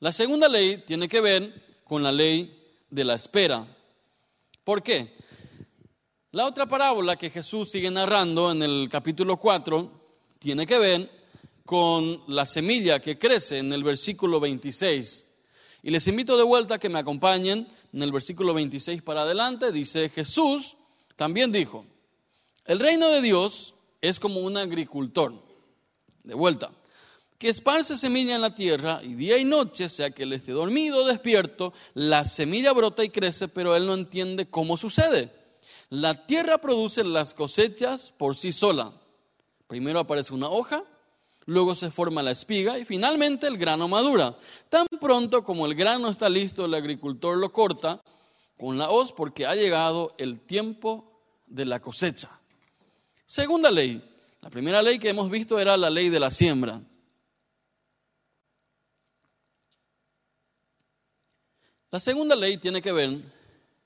La 0.00 0.12
segunda 0.12 0.48
ley 0.48 0.84
tiene 0.86 1.08
que 1.08 1.20
ver 1.20 1.80
con 1.84 2.02
la 2.02 2.12
ley 2.12 2.58
de 2.90 3.04
la 3.04 3.14
espera. 3.14 3.66
¿Por 4.64 4.82
qué? 4.82 5.14
La 6.32 6.46
otra 6.46 6.66
parábola 6.66 7.16
que 7.16 7.30
Jesús 7.30 7.70
sigue 7.70 7.90
narrando 7.90 8.50
en 8.50 8.62
el 8.62 8.88
capítulo 8.90 9.36
4 9.36 9.90
tiene 10.38 10.66
que 10.66 10.78
ver 10.78 11.10
con 11.64 12.22
la 12.28 12.46
semilla 12.46 13.00
que 13.00 13.18
crece 13.18 13.58
en 13.58 13.72
el 13.72 13.84
versículo 13.84 14.40
26. 14.40 15.26
Y 15.82 15.90
les 15.90 16.06
invito 16.06 16.36
de 16.36 16.42
vuelta 16.42 16.74
a 16.74 16.78
que 16.78 16.88
me 16.88 16.98
acompañen 16.98 17.68
en 17.92 18.02
el 18.02 18.12
versículo 18.12 18.54
26 18.54 19.02
para 19.02 19.22
adelante. 19.22 19.72
Dice, 19.72 20.08
Jesús 20.08 20.76
también 21.16 21.52
dijo, 21.52 21.84
el 22.68 22.78
reino 22.78 23.08
de 23.08 23.22
Dios 23.22 23.74
es 24.02 24.20
como 24.20 24.40
un 24.40 24.58
agricultor. 24.58 25.32
De 26.22 26.34
vuelta, 26.34 26.70
que 27.38 27.48
esparce 27.48 27.96
semilla 27.96 28.34
en 28.34 28.42
la 28.42 28.54
tierra 28.54 29.00
y 29.02 29.14
día 29.14 29.38
y 29.38 29.44
noche, 29.46 29.88
sea 29.88 30.10
que 30.10 30.24
él 30.24 30.34
esté 30.34 30.52
dormido 30.52 31.02
o 31.02 31.06
despierto, 31.06 31.72
la 31.94 32.26
semilla 32.26 32.72
brota 32.74 33.02
y 33.02 33.08
crece, 33.08 33.48
pero 33.48 33.74
él 33.74 33.86
no 33.86 33.94
entiende 33.94 34.50
cómo 34.50 34.76
sucede. 34.76 35.32
La 35.88 36.26
tierra 36.26 36.58
produce 36.58 37.02
las 37.04 37.32
cosechas 37.32 38.12
por 38.18 38.36
sí 38.36 38.52
sola. 38.52 38.92
Primero 39.66 40.00
aparece 40.00 40.34
una 40.34 40.50
hoja, 40.50 40.84
luego 41.46 41.74
se 41.74 41.90
forma 41.90 42.22
la 42.22 42.32
espiga 42.32 42.78
y 42.78 42.84
finalmente 42.84 43.46
el 43.46 43.56
grano 43.56 43.88
madura. 43.88 44.36
Tan 44.68 44.86
pronto 45.00 45.42
como 45.42 45.64
el 45.64 45.74
grano 45.74 46.10
está 46.10 46.28
listo, 46.28 46.66
el 46.66 46.74
agricultor 46.74 47.38
lo 47.38 47.50
corta 47.50 48.02
con 48.58 48.76
la 48.76 48.90
hoz 48.90 49.12
porque 49.12 49.46
ha 49.46 49.54
llegado 49.54 50.14
el 50.18 50.40
tiempo 50.42 51.22
de 51.46 51.64
la 51.64 51.80
cosecha. 51.80 52.28
Segunda 53.28 53.70
ley. 53.70 54.02
La 54.40 54.48
primera 54.48 54.80
ley 54.80 54.98
que 54.98 55.10
hemos 55.10 55.30
visto 55.30 55.58
era 55.58 55.76
la 55.76 55.90
ley 55.90 56.08
de 56.08 56.18
la 56.18 56.30
siembra. 56.30 56.80
La 61.90 62.00
segunda 62.00 62.34
ley 62.34 62.56
tiene 62.56 62.80
que 62.80 62.90
ver 62.90 63.20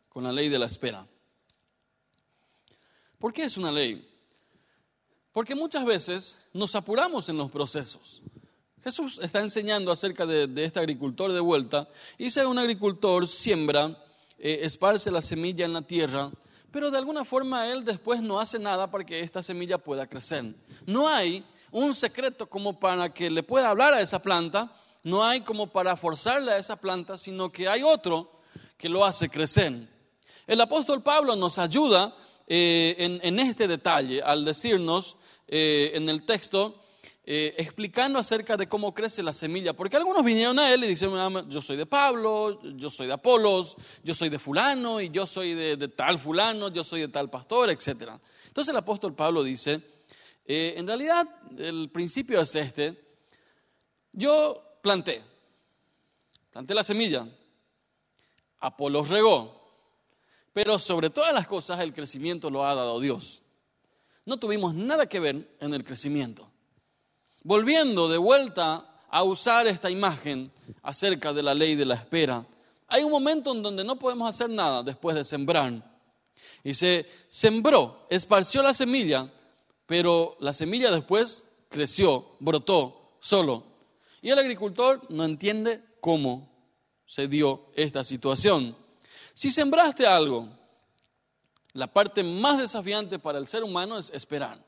con 0.08 0.22
la 0.22 0.30
ley 0.30 0.48
de 0.48 0.60
la 0.60 0.66
espera. 0.66 1.04
¿Por 3.18 3.32
qué 3.32 3.42
es 3.42 3.56
una 3.56 3.72
ley? 3.72 4.08
Porque 5.32 5.56
muchas 5.56 5.84
veces 5.84 6.38
nos 6.52 6.76
apuramos 6.76 7.28
en 7.28 7.36
los 7.36 7.50
procesos. 7.50 8.22
Jesús 8.84 9.18
está 9.20 9.40
enseñando 9.40 9.90
acerca 9.90 10.24
de, 10.24 10.48
este 10.64 10.78
agricultor 10.78 11.32
de 11.32 11.40
vuelta. 11.40 11.88
Si 12.16 12.38
un 12.42 12.60
agricultor 12.60 13.26
siembra, 13.26 14.04
eh, 14.38 14.60
esparce 14.62 15.10
la 15.10 15.20
semilla 15.20 15.64
en 15.64 15.72
la 15.72 15.82
tierra, 15.82 16.30
pero 16.72 16.90
de 16.90 16.98
alguna 16.98 17.24
forma 17.24 17.68
él 17.68 17.84
después 17.84 18.22
no 18.22 18.40
hace 18.40 18.58
nada 18.58 18.90
para 18.90 19.04
que 19.04 19.20
esta 19.20 19.42
semilla 19.42 19.78
pueda 19.78 20.06
crecer. 20.06 20.54
No 20.86 21.06
hay 21.06 21.44
un 21.70 21.94
secreto 21.94 22.48
como 22.48 22.80
para 22.80 23.12
que 23.12 23.30
le 23.30 23.42
pueda 23.42 23.68
hablar 23.68 23.92
a 23.92 24.00
esa 24.00 24.20
planta, 24.20 24.72
no 25.04 25.22
hay 25.24 25.42
como 25.42 25.68
para 25.68 25.96
forzarle 25.96 26.52
a 26.52 26.56
esa 26.56 26.76
planta, 26.76 27.18
sino 27.18 27.52
que 27.52 27.68
hay 27.68 27.82
otro 27.82 28.40
que 28.76 28.88
lo 28.88 29.04
hace 29.04 29.28
crecer. 29.28 29.88
El 30.46 30.60
apóstol 30.60 31.02
Pablo 31.02 31.36
nos 31.36 31.58
ayuda 31.58 32.16
eh, 32.46 32.96
en, 32.98 33.38
este 33.38 33.68
detalle 33.68 34.22
al 34.22 34.44
decirnos 34.44 35.16
eh, 35.48 35.92
en 35.94 36.08
el 36.08 36.24
texto, 36.24 36.81
eh, 37.24 37.54
explicando 37.56 38.18
acerca 38.18 38.56
de 38.56 38.68
cómo 38.68 38.92
crece 38.92 39.22
la 39.22 39.32
semilla, 39.32 39.74
porque 39.74 39.96
algunos 39.96 40.24
vinieron 40.24 40.58
a 40.58 40.74
él 40.74 40.82
y 40.82 40.88
dijeron, 40.88 41.48
yo 41.48 41.60
soy 41.60 41.76
de 41.76 41.86
Pablo, 41.86 42.60
yo 42.76 42.90
soy 42.90 43.06
de 43.06 43.12
Apolos, 43.12 43.76
yo 44.02 44.12
soy 44.12 44.28
de 44.28 44.40
fulano 44.40 45.00
y 45.00 45.08
yo 45.10 45.24
soy 45.24 45.54
de, 45.54 45.88
tal 45.88 46.18
fulano, 46.18 46.68
yo 46.70 46.82
soy 46.82 47.02
de 47.02 47.08
tal 47.08 47.30
pastor, 47.30 47.70
etc. 47.70 48.10
Entonces 48.48 48.72
el 48.72 48.76
apóstol 48.76 49.14
Pablo 49.14 49.44
dice, 49.44 49.80
en 50.44 50.84
realidad 50.84 51.28
el 51.58 51.90
principio 51.90 52.40
es 52.40 52.56
este, 52.56 53.00
yo 54.10 54.60
planté, 54.82 55.22
planté 56.50 56.74
la 56.74 56.82
semilla, 56.82 57.28
Apolos 58.58 59.10
regó, 59.10 59.62
pero 60.52 60.78
sobre 60.80 61.10
todas 61.10 61.32
las 61.32 61.46
cosas 61.46 61.78
el 61.78 61.94
crecimiento 61.94 62.50
lo 62.50 62.66
ha 62.66 62.74
dado 62.74 62.98
Dios. 62.98 63.42
No 64.24 64.38
tuvimos 64.38 64.74
nada 64.74 65.06
que 65.06 65.20
ver 65.20 65.56
en 65.60 65.74
el 65.74 65.84
crecimiento. 65.84 66.51
Volviendo 67.44 68.08
de 68.08 68.18
vuelta 68.18 68.88
a 69.10 69.24
usar 69.24 69.66
esta 69.66 69.90
imagen 69.90 70.52
acerca 70.82 71.32
de 71.32 71.42
la 71.42 71.54
ley 71.54 71.74
de 71.74 71.84
la 71.84 71.94
espera, 71.94 72.46
hay 72.86 73.02
un 73.02 73.10
momento 73.10 73.52
en 73.52 73.62
donde 73.62 73.82
no 73.82 73.98
podemos 73.98 74.28
hacer 74.28 74.48
nada 74.48 74.82
después 74.82 75.16
de 75.16 75.24
sembrar. 75.24 75.72
Y 76.62 76.74
se 76.74 77.06
sembró, 77.28 78.06
esparció 78.10 78.62
la 78.62 78.72
semilla, 78.72 79.28
pero 79.86 80.36
la 80.38 80.52
semilla 80.52 80.90
después 80.90 81.42
creció, 81.68 82.36
brotó 82.38 83.16
solo. 83.20 83.64
Y 84.20 84.30
el 84.30 84.38
agricultor 84.38 85.00
no 85.10 85.24
entiende 85.24 85.82
cómo 86.00 86.48
se 87.06 87.26
dio 87.26 87.66
esta 87.74 88.04
situación. 88.04 88.76
Si 89.34 89.50
sembraste 89.50 90.06
algo, 90.06 90.48
la 91.72 91.92
parte 91.92 92.22
más 92.22 92.60
desafiante 92.60 93.18
para 93.18 93.38
el 93.38 93.48
ser 93.48 93.64
humano 93.64 93.98
es 93.98 94.10
esperar. 94.10 94.64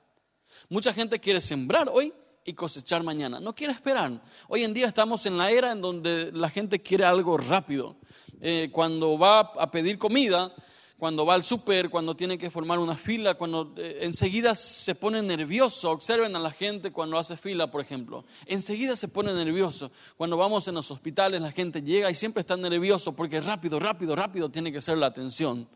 Mucha 0.68 0.92
gente 0.92 1.20
quiere 1.20 1.40
sembrar 1.40 1.88
hoy 1.88 2.12
y 2.44 2.52
cosechar 2.52 3.02
mañana. 3.02 3.40
No 3.40 3.54
quiere 3.54 3.72
esperar. 3.72 4.20
Hoy 4.48 4.64
en 4.64 4.74
día 4.74 4.86
estamos 4.86 5.24
en 5.26 5.38
la 5.38 5.50
era 5.50 5.72
en 5.72 5.80
donde 5.80 6.30
la 6.32 6.50
gente 6.50 6.80
quiere 6.82 7.04
algo 7.04 7.36
rápido. 7.36 7.96
Eh, 8.40 8.68
cuando 8.70 9.18
va 9.18 9.40
a 9.40 9.70
pedir 9.70 9.98
comida, 9.98 10.54
cuando 10.98 11.24
va 11.24 11.34
al 11.34 11.42
súper, 11.42 11.88
cuando 11.88 12.14
tiene 12.14 12.36
que 12.36 12.50
formar 12.50 12.78
una 12.78 12.96
fila, 12.96 13.34
cuando 13.34 13.74
eh, 13.76 14.00
enseguida 14.02 14.54
se 14.54 14.94
pone 14.94 15.22
nervioso. 15.22 15.90
Observen 15.90 16.36
a 16.36 16.38
la 16.38 16.50
gente 16.50 16.92
cuando 16.92 17.18
hace 17.18 17.36
fila, 17.36 17.70
por 17.70 17.80
ejemplo. 17.80 18.24
Enseguida 18.46 18.94
se 18.94 19.08
pone 19.08 19.32
nervioso. 19.32 19.90
Cuando 20.16 20.36
vamos 20.36 20.68
en 20.68 20.74
los 20.74 20.90
hospitales, 20.90 21.40
la 21.40 21.52
gente 21.52 21.82
llega 21.82 22.10
y 22.10 22.14
siempre 22.14 22.42
está 22.42 22.56
nervioso 22.56 23.14
porque 23.16 23.40
rápido, 23.40 23.80
rápido, 23.80 24.14
rápido 24.14 24.50
tiene 24.50 24.70
que 24.70 24.82
ser 24.82 24.98
la 24.98 25.06
atención. 25.06 25.66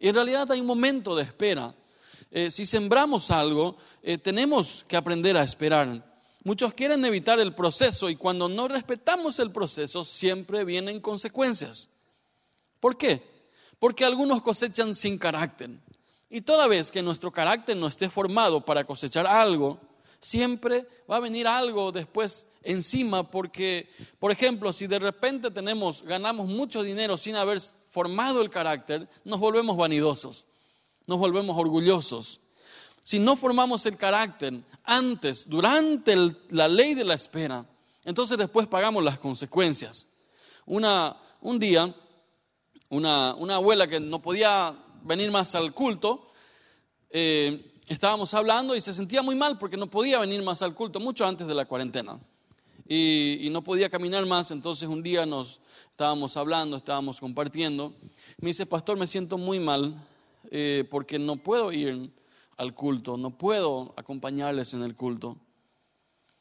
Y 0.00 0.08
en 0.08 0.14
realidad 0.14 0.50
hay 0.50 0.60
un 0.60 0.66
momento 0.66 1.14
de 1.14 1.24
espera. 1.24 1.74
Eh, 2.30 2.50
si 2.50 2.66
sembramos 2.66 3.30
algo, 3.30 3.76
eh, 4.02 4.18
tenemos 4.18 4.84
que 4.86 4.96
aprender 4.96 5.36
a 5.36 5.42
esperar. 5.42 6.04
Muchos 6.44 6.74
quieren 6.74 7.04
evitar 7.04 7.40
el 7.40 7.54
proceso 7.54 8.10
y 8.10 8.16
cuando 8.16 8.48
no 8.48 8.68
respetamos 8.68 9.38
el 9.38 9.50
proceso 9.50 10.04
siempre 10.04 10.64
vienen 10.64 11.00
consecuencias. 11.00 11.88
¿Por 12.80 12.96
qué? 12.96 13.22
Porque 13.78 14.04
algunos 14.04 14.42
cosechan 14.42 14.94
sin 14.94 15.18
carácter. 15.18 15.70
Y 16.30 16.42
toda 16.42 16.66
vez 16.66 16.90
que 16.92 17.02
nuestro 17.02 17.32
carácter 17.32 17.76
no 17.76 17.88
esté 17.88 18.10
formado 18.10 18.64
para 18.64 18.84
cosechar 18.84 19.26
algo, 19.26 19.80
siempre 20.20 20.86
va 21.10 21.16
a 21.16 21.20
venir 21.20 21.46
algo 21.46 21.92
después 21.92 22.46
encima 22.62 23.30
porque, 23.30 23.88
por 24.18 24.30
ejemplo, 24.30 24.72
si 24.72 24.86
de 24.86 24.98
repente 24.98 25.50
tenemos, 25.50 26.02
ganamos 26.02 26.46
mucho 26.48 26.82
dinero 26.82 27.16
sin 27.16 27.36
haber 27.36 27.60
formado 27.90 28.42
el 28.42 28.50
carácter, 28.50 29.08
nos 29.24 29.40
volvemos 29.40 29.76
vanidosos, 29.76 30.46
nos 31.08 31.18
volvemos 31.18 31.56
orgullosos. 31.56 32.38
Si 33.02 33.18
no 33.18 33.36
formamos 33.36 33.84
el 33.86 33.96
carácter 33.96 34.62
antes, 34.84 35.48
durante 35.48 36.14
la 36.50 36.68
ley 36.68 36.94
de 36.94 37.04
la 37.04 37.14
espera, 37.14 37.66
entonces 38.04 38.38
después 38.38 38.68
pagamos 38.68 39.02
las 39.02 39.18
consecuencias. 39.18 40.06
Una, 40.66 41.16
un 41.40 41.58
día 41.58 41.92
una, 42.90 43.54
abuela 43.54 43.86
que 43.86 44.00
no 44.00 44.20
podía 44.20 44.74
venir 45.02 45.30
más 45.30 45.54
al 45.54 45.72
culto, 45.72 46.32
eh, 47.10 47.74
estábamos 47.86 48.34
hablando 48.34 48.74
y 48.74 48.80
se 48.80 48.92
sentía 48.92 49.22
muy 49.22 49.34
mal 49.34 49.58
porque 49.58 49.76
no 49.76 49.88
podía 49.88 50.18
venir 50.18 50.42
más 50.42 50.62
al 50.62 50.74
culto, 50.74 51.00
mucho 51.00 51.26
antes 51.26 51.46
de 51.46 51.54
la 51.54 51.66
cuarentena. 51.66 52.18
Y, 52.90 53.48
no 53.50 53.62
podía 53.62 53.90
caminar 53.90 54.24
más, 54.24 54.50
entonces 54.50 54.88
un 54.88 55.02
día 55.02 55.26
nos 55.26 55.60
estábamos 55.90 56.36
hablando, 56.38 56.76
estábamos 56.78 57.20
compartiendo. 57.20 57.92
Me 58.38 58.48
dice, 58.48 58.64
pastor, 58.64 58.96
me 58.96 59.06
siento 59.06 59.36
muy 59.36 59.60
mal 59.60 59.94
eh, 60.50 60.84
porque 60.90 61.18
no 61.18 61.36
puedo 61.36 61.72
ir 61.72 62.10
al 62.56 62.74
culto, 62.74 63.16
no 63.16 63.30
puedo 63.30 63.94
acompañarles 63.96 64.74
en 64.74 64.82
el 64.82 64.94
culto. 64.96 65.36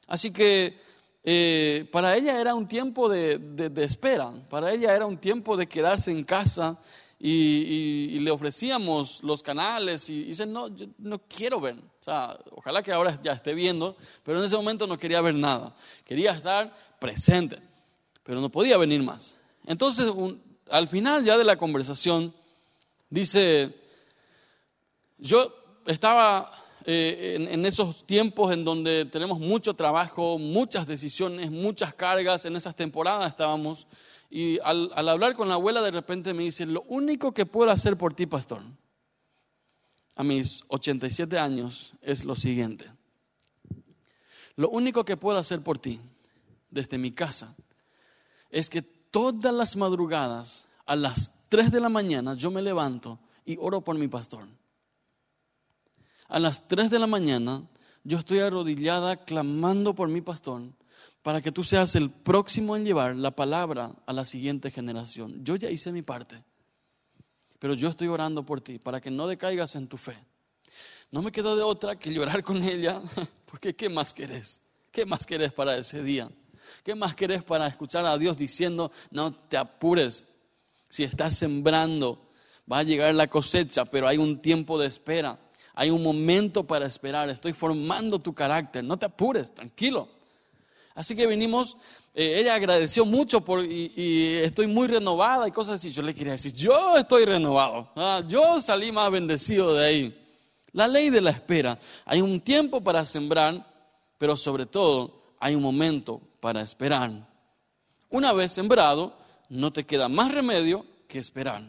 Así 0.08 0.32
que 0.32 0.80
eh, 1.24 1.88
para 1.92 2.16
ella 2.16 2.40
era 2.40 2.56
un 2.56 2.68
tiempo 2.68 3.10
de, 3.10 3.72
espera, 3.78 4.32
para 4.50 4.72
ella 4.72 4.96
era 4.96 5.06
un 5.06 5.18
tiempo 5.18 5.58
de 5.58 5.68
quedarse 5.68 6.12
en 6.12 6.24
casa 6.24 6.80
y, 7.20 8.18
le 8.20 8.32
ofrecíamos 8.32 9.22
los 9.24 9.44
canales 9.44 10.10
y, 10.10 10.24
dice, 10.24 10.46
no, 10.46 10.70
yo 10.70 10.86
no 11.00 11.20
quiero 11.20 11.60
ver, 11.60 11.76
o 11.76 12.04
sea, 12.04 12.38
ojalá 12.52 12.82
que 12.82 12.92
ahora 12.92 13.20
ya 13.22 13.34
esté 13.34 13.54
viendo, 13.54 13.98
pero 14.24 14.40
en 14.40 14.46
ese 14.46 14.56
momento 14.56 14.88
no 14.88 14.98
quería 14.98 15.20
ver 15.22 15.36
nada, 15.36 15.76
quería 16.06 16.32
estar 16.32 16.74
presente, 17.00 17.58
pero 18.24 18.40
no 18.40 18.50
podía 18.50 18.78
venir 18.78 19.04
más. 19.04 19.36
Entonces, 19.66 20.10
al 20.70 20.88
final 20.88 21.26
ya 21.26 21.38
de 21.38 21.44
la 21.44 21.58
conversación, 21.58 22.34
dice, 23.10 23.76
yo 25.18 25.54
estaba 25.86 26.52
eh, 26.86 27.48
en, 27.52 27.66
esos 27.66 28.06
tiempos 28.06 28.52
en 28.54 28.64
donde 28.64 29.06
tenemos 29.06 29.40
mucho 29.40 29.74
trabajo, 29.74 30.38
muchas 30.38 30.88
decisiones, 30.88 31.52
muchas 31.52 31.94
cargas, 31.94 32.46
en 32.46 32.56
esas 32.56 32.76
temporadas 32.76 33.30
estábamos. 33.30 33.88
Y 34.30 34.60
al, 34.60 34.92
al 34.96 35.10
hablar 35.10 35.36
con 35.36 35.48
la 35.48 35.56
abuela 35.56 35.82
de 35.82 35.92
repente 35.92 36.34
me 36.34 36.44
dice, 36.44 36.66
lo 36.66 36.82
único 36.84 37.34
que 37.34 37.46
puedo 37.46 37.72
hacer 37.72 37.98
por 37.98 38.14
ti, 38.14 38.26
pastor, 38.26 38.62
a 40.16 40.24
mis 40.24 40.64
87 40.68 41.38
años, 41.38 41.94
es 42.02 42.26
lo 42.26 42.36
siguiente. 42.36 42.90
Lo 44.56 44.70
único 44.70 45.06
que 45.06 45.18
puedo 45.18 45.38
hacer 45.38 45.62
por 45.62 45.78
ti 45.78 46.00
desde 46.72 46.98
mi 46.98 47.12
casa 47.12 47.56
es 48.50 48.70
que 48.70 48.82
todas 48.82 49.54
las 49.54 49.76
madrugadas 49.76 50.68
a 50.86 50.96
las 50.96 51.32
3 51.50 51.72
de 51.72 51.80
la 51.80 51.90
mañana 51.90 52.34
yo 52.34 52.50
me 52.50 52.62
levanto 52.62 53.20
y 53.46 53.58
oro 53.60 53.82
por 53.82 53.98
mi 53.98 54.08
pastor. 54.08 54.48
A 56.28 56.40
las 56.40 56.68
3 56.68 56.90
de 56.90 57.00
la 57.00 57.08
mañana 57.08 57.64
yo 58.04 58.20
estoy 58.20 58.40
arrodillada 58.40 59.18
clamando 59.18 59.96
por 59.96 60.10
mi 60.10 60.22
pastor 60.22 60.64
para 61.22 61.42
que 61.42 61.52
tú 61.52 61.64
seas 61.64 61.96
el 61.96 62.10
próximo 62.10 62.76
en 62.76 62.86
llevar 62.86 63.16
la 63.16 63.32
palabra 63.32 63.94
a 64.06 64.14
la 64.14 64.26
siguiente 64.26 64.72
generación. 64.72 65.44
Yo 65.44 65.56
ya 65.56 65.70
hice 65.70 65.92
mi 65.92 66.02
parte, 66.02 66.42
pero 67.60 67.74
yo 67.74 67.90
estoy 67.90 68.08
orando 68.08 68.46
por 68.46 68.62
ti 68.62 68.80
para 68.80 69.02
que 69.02 69.12
no 69.12 69.28
decaigas 69.28 69.76
en 69.76 69.88
tu 69.88 69.98
fe. 69.98 70.18
No 71.12 71.22
me 71.22 71.32
quedo 71.32 71.56
de 71.56 71.64
otra 71.64 71.98
que 71.98 72.14
llorar 72.14 72.44
con 72.44 72.62
ella, 72.64 73.02
porque 73.46 73.76
¿qué 73.76 73.90
más 73.90 74.14
querés? 74.14 74.62
¿Qué 74.92 75.06
más 75.06 75.26
querés 75.26 75.54
para 75.54 75.78
ese 75.78 76.04
día? 76.04 76.30
¿Qué 76.84 76.96
más 76.96 77.16
querés 77.16 77.44
para 77.44 77.68
escuchar 77.68 78.06
a 78.06 78.18
Dios 78.18 78.38
diciendo, 78.38 78.92
no 79.12 79.34
te 79.34 79.58
apures? 79.58 80.28
Si 80.90 81.04
estás 81.04 81.38
sembrando, 81.38 82.32
va 82.72 82.80
a 82.80 82.84
llegar 82.84 83.14
la 83.16 83.28
cosecha, 83.28 83.86
pero 83.86 84.08
hay 84.08 84.18
un 84.18 84.42
tiempo 84.42 84.78
de 84.78 84.88
espera, 84.88 85.40
hay 85.80 85.92
un 85.92 86.02
momento 86.02 86.64
para 86.64 86.88
esperar, 86.88 87.30
estoy 87.30 87.54
formando 87.54 88.18
tu 88.18 88.34
carácter, 88.34 88.84
no 88.84 88.98
te 88.98 89.06
apures, 89.06 89.54
tranquilo. 89.54 90.10
Así 90.96 91.16
que 91.16 91.28
vinimos, 91.28 91.78
eh, 92.16 92.40
ella 92.40 92.56
agradeció 92.56 93.06
mucho 93.06 93.42
por, 93.42 93.64
y, 93.64 94.40
estoy 94.44 94.66
muy 94.66 94.88
renovada 94.88 95.48
y 95.48 95.52
cosas 95.52 95.76
así. 95.76 95.92
Yo 95.92 96.02
le 96.02 96.16
quería 96.16 96.32
decir, 96.32 96.52
yo 96.54 96.98
estoy 96.98 97.26
renovado, 97.26 97.92
ah, 97.96 98.24
yo 98.28 98.60
salí 98.60 98.92
más 98.92 99.12
bendecido 99.12 99.76
de 99.76 99.86
ahí. 99.86 100.26
La 100.72 100.88
ley 100.88 101.12
de 101.12 101.22
la 101.22 101.30
espera, 101.30 101.78
hay 102.06 102.22
un 102.22 102.42
tiempo 102.42 102.82
para 102.82 103.06
sembrar, 103.06 103.64
pero 104.18 104.36
sobre 104.36 104.66
todo 104.66 105.22
hay 105.40 105.54
un 105.54 105.62
momento 105.62 106.20
para 106.40 106.62
esperar. 106.62 107.12
Una 108.10 108.34
vez 108.34 108.52
sembrado, 108.52 109.16
no 109.50 109.72
te 109.72 109.86
queda 109.86 110.10
más 110.10 110.32
remedio 110.32 110.88
que 111.08 111.20
esperar. 111.20 111.62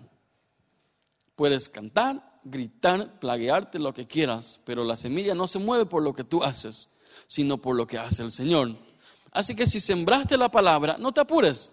Puedes 1.37 1.69
cantar, 1.69 2.28
gritar, 2.51 3.19
plaguearte 3.21 3.79
lo 3.79 3.93
que 3.93 4.07
quieras, 4.07 4.61
pero 4.65 4.85
la 4.85 4.97
semilla 4.97 5.35
no 5.35 5.47
se 5.47 5.59
mueve 5.59 5.87
por 5.87 6.03
lo 6.03 6.15
que 6.15 6.25
tú 6.25 6.43
haces, 6.43 6.91
sino 7.27 7.59
por 7.59 7.77
lo 7.77 7.87
que 7.87 7.99
hace 7.99 8.23
el 8.23 8.31
Señor. 8.31 8.77
Así 9.33 9.55
que 9.55 9.67
si 9.67 9.81
sembraste 9.81 10.37
la 10.37 10.51
palabra, 10.51 10.97
no 10.99 11.13
te 11.13 11.21
apures. 11.21 11.73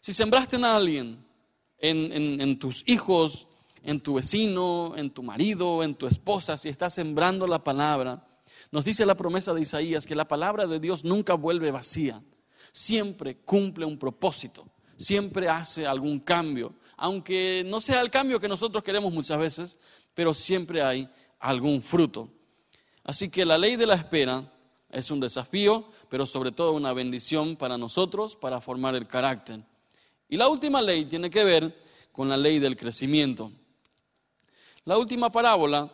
Si 0.00 0.12
sembraste 0.12 0.56
en 0.56 0.64
alguien, 0.64 1.24
en, 1.78 2.40
en 2.40 2.58
tus 2.58 2.82
hijos, 2.86 3.46
en 3.82 4.00
tu 4.00 4.14
vecino, 4.14 4.94
en 4.96 5.10
tu 5.10 5.22
marido, 5.22 5.82
en 5.82 5.94
tu 5.94 6.06
esposa, 6.06 6.56
si 6.56 6.68
estás 6.68 6.94
sembrando 6.94 7.46
la 7.46 7.62
palabra, 7.62 8.26
nos 8.70 8.84
dice 8.84 9.06
la 9.06 9.16
promesa 9.16 9.54
de 9.54 9.62
Isaías 9.62 10.06
que 10.06 10.14
la 10.14 10.28
palabra 10.28 10.66
de 10.66 10.80
Dios 10.80 11.04
nunca 11.04 11.34
vuelve 11.34 11.70
vacía, 11.70 12.22
siempre 12.72 13.38
cumple 13.38 13.84
un 13.84 13.98
propósito, 13.98 14.66
siempre 14.96 15.48
hace 15.48 15.86
algún 15.86 16.20
cambio, 16.20 16.74
aunque 17.00 17.64
no 17.66 17.80
sea 17.80 18.02
el 18.02 18.10
cambio 18.10 18.38
que 18.38 18.46
nosotros 18.46 18.84
queremos 18.84 19.10
muchas 19.10 19.38
veces, 19.38 19.78
pero 20.12 20.34
siempre 20.34 20.82
hay 20.82 21.08
algún 21.38 21.80
fruto. 21.80 22.28
Así 23.04 23.30
que 23.30 23.46
la 23.46 23.56
ley 23.56 23.76
de 23.76 23.86
la 23.86 23.94
espera 23.94 24.44
es 24.90 25.10
un 25.10 25.18
desafío, 25.18 25.90
pero 26.10 26.26
sobre 26.26 26.52
todo 26.52 26.72
una 26.72 26.92
bendición 26.92 27.56
para 27.56 27.78
nosotros 27.78 28.36
para 28.36 28.60
formar 28.60 28.94
el 28.96 29.06
carácter. 29.06 29.60
Y 30.28 30.36
la 30.36 30.48
última 30.48 30.82
ley 30.82 31.06
tiene 31.06 31.30
que 31.30 31.42
ver 31.42 31.74
con 32.12 32.28
la 32.28 32.36
ley 32.36 32.58
del 32.58 32.76
crecimiento. 32.76 33.50
La 34.84 34.98
última 34.98 35.32
parábola 35.32 35.90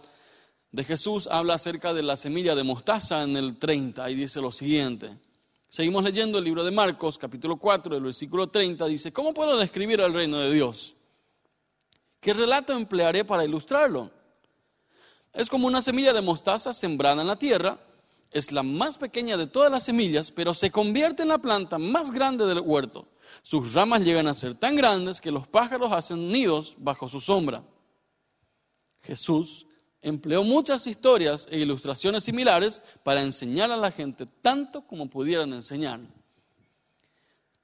de 0.73 0.83
Jesús 0.83 1.29
habla 1.31 1.55
acerca 1.55 1.95
de 1.95 2.03
la 2.03 2.17
semilla 2.17 2.57
de 2.57 2.65
mostaza 2.65 3.23
en 3.23 3.37
el 3.37 3.59
30 3.59 4.11
y 4.11 4.17
dice 4.17 4.41
lo 4.41 4.51
siguiente. 4.51 5.17
Seguimos 5.69 6.03
leyendo 6.03 6.39
el 6.39 6.45
libro 6.45 6.65
de 6.65 6.73
Marcos, 6.73 7.17
capítulo 7.17 7.59
4, 7.59 7.97
el 7.97 8.03
versículo 8.03 8.49
30, 8.49 8.87
dice, 8.87 9.13
¿cómo 9.13 9.33
puedo 9.33 9.57
describir 9.57 10.01
el 10.01 10.13
reino 10.13 10.39
de 10.41 10.53
Dios? 10.53 10.96
¿Qué 12.27 12.35
relato 12.35 12.73
emplearé 12.73 13.25
para 13.25 13.45
ilustrarlo? 13.45 14.11
Es 15.33 15.49
como 15.49 15.69
una 15.69 15.81
semilla 15.81 16.13
de 16.13 16.21
mostaza 16.21 16.73
sembrada 16.73 17.23
en 17.23 17.29
la 17.29 17.37
tierra, 17.37 17.79
es 18.33 18.51
la 18.51 18.65
más 18.65 18.99
pequeña 18.99 19.37
de 19.37 19.47
todas 19.47 19.71
las 19.71 19.85
semillas, 19.85 20.33
pero 20.33 20.53
se 20.53 20.73
convierte 20.73 21.23
en 21.23 21.29
la 21.29 21.39
planta 21.39 21.79
más 21.79 22.11
grande 22.11 22.45
del 22.45 22.59
huerto. 22.59 23.07
Sus 23.45 23.75
ramas 23.75 24.01
llegan 24.01 24.27
a 24.27 24.35
ser 24.35 24.57
tan 24.57 24.75
grandes 24.75 25.21
que 25.21 25.31
los 25.31 25.47
pájaros 25.47 25.93
hacen 25.93 26.33
nidos 26.33 26.75
bajo 26.79 27.09
su 27.09 27.21
sombra. 27.21 27.63
Jesús 29.03 29.65
empleó 30.03 30.43
muchas 30.43 30.89
historias 30.89 31.47
e 31.49 31.61
ilustraciones 31.61 32.25
similares 32.25 32.83
para 33.05 33.23
enseñar 33.23 33.71
a 33.71 33.77
la 33.77 33.93
gente 33.93 34.27
tanto 34.43 34.85
como 34.85 35.09
pudieran 35.09 35.53
enseñar. 35.53 36.01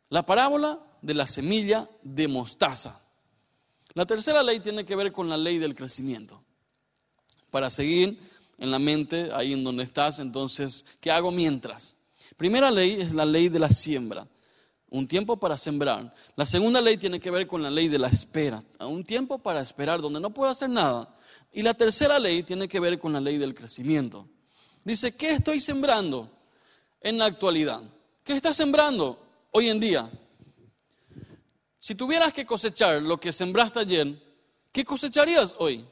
La 0.09 0.25
parábola 0.25 0.79
de 1.01 1.15
la 1.15 1.27
semilla 1.27 1.91
de 2.05 2.29
mostaza. 2.29 3.02
La 3.95 4.07
tercera 4.07 4.43
ley 4.43 4.61
tiene 4.61 4.85
que 4.85 4.97
ver 4.97 5.13
con 5.13 5.29
la 5.29 5.37
ley 5.37 5.59
del 5.59 5.75
crecimiento. 5.75 6.43
Para 7.51 7.69
seguir 7.69 8.19
en 8.59 8.71
la 8.71 8.79
mente, 8.79 9.31
ahí 9.35 9.53
en 9.53 9.65
donde 9.65 9.85
estás, 9.85 10.19
entonces, 10.19 10.85
¿qué 11.01 11.11
hago 11.11 11.31
mientras? 11.31 11.95
Primera 12.37 12.71
ley 12.71 13.01
es 13.01 13.13
la 13.13 13.27
ley 13.27 13.49
de 13.49 13.59
la 13.59 13.69
siembra, 13.69 14.27
un 14.89 15.07
tiempo 15.07 15.37
para 15.37 15.59
sembrar. 15.59 16.15
La 16.37 16.47
segunda 16.47 16.81
ley 16.81 16.97
tiene 16.97 17.21
que 17.21 17.31
ver 17.31 17.47
con 17.47 17.63
la 17.63 17.71
ley 17.71 17.89
de 17.89 17.99
la 17.99 18.09
espera, 18.09 18.63
un 18.81 19.05
tiempo 19.05 19.39
para 19.39 19.61
esperar 19.61 20.01
donde 20.01 20.21
no 20.21 20.31
puedo 20.31 20.51
hacer 20.51 20.71
nada, 20.71 21.15
y 21.53 21.61
la 21.63 21.75
tercera 21.75 22.19
ley 22.19 22.43
tiene 22.43 22.69
que 22.69 22.81
ver 22.81 22.99
con 22.99 23.13
la 23.13 23.21
ley 23.21 23.37
del 23.37 23.55
crecimiento. 23.55 24.27
Dice, 24.85 25.15
¿qué 25.15 25.33
estoy 25.33 25.61
sembrando 25.61 26.31
en 27.01 27.19
la 27.19 27.27
actualidad? 27.27 27.83
¿Qué 28.25 28.33
estás 28.33 28.57
sembrando 28.57 29.19
hoy 29.51 29.69
en 29.69 29.79
día? 29.79 30.11
Si 31.83 31.97
tuvieras 31.97 32.33
que 32.33 32.47
cosechar 32.47 33.03
lo 33.03 33.19
que 33.19 33.33
sembraste 33.33 33.81
ayer, 33.81 34.15
¿qué 34.71 34.85
cosecharías 34.85 35.57
hoy? 35.59 35.85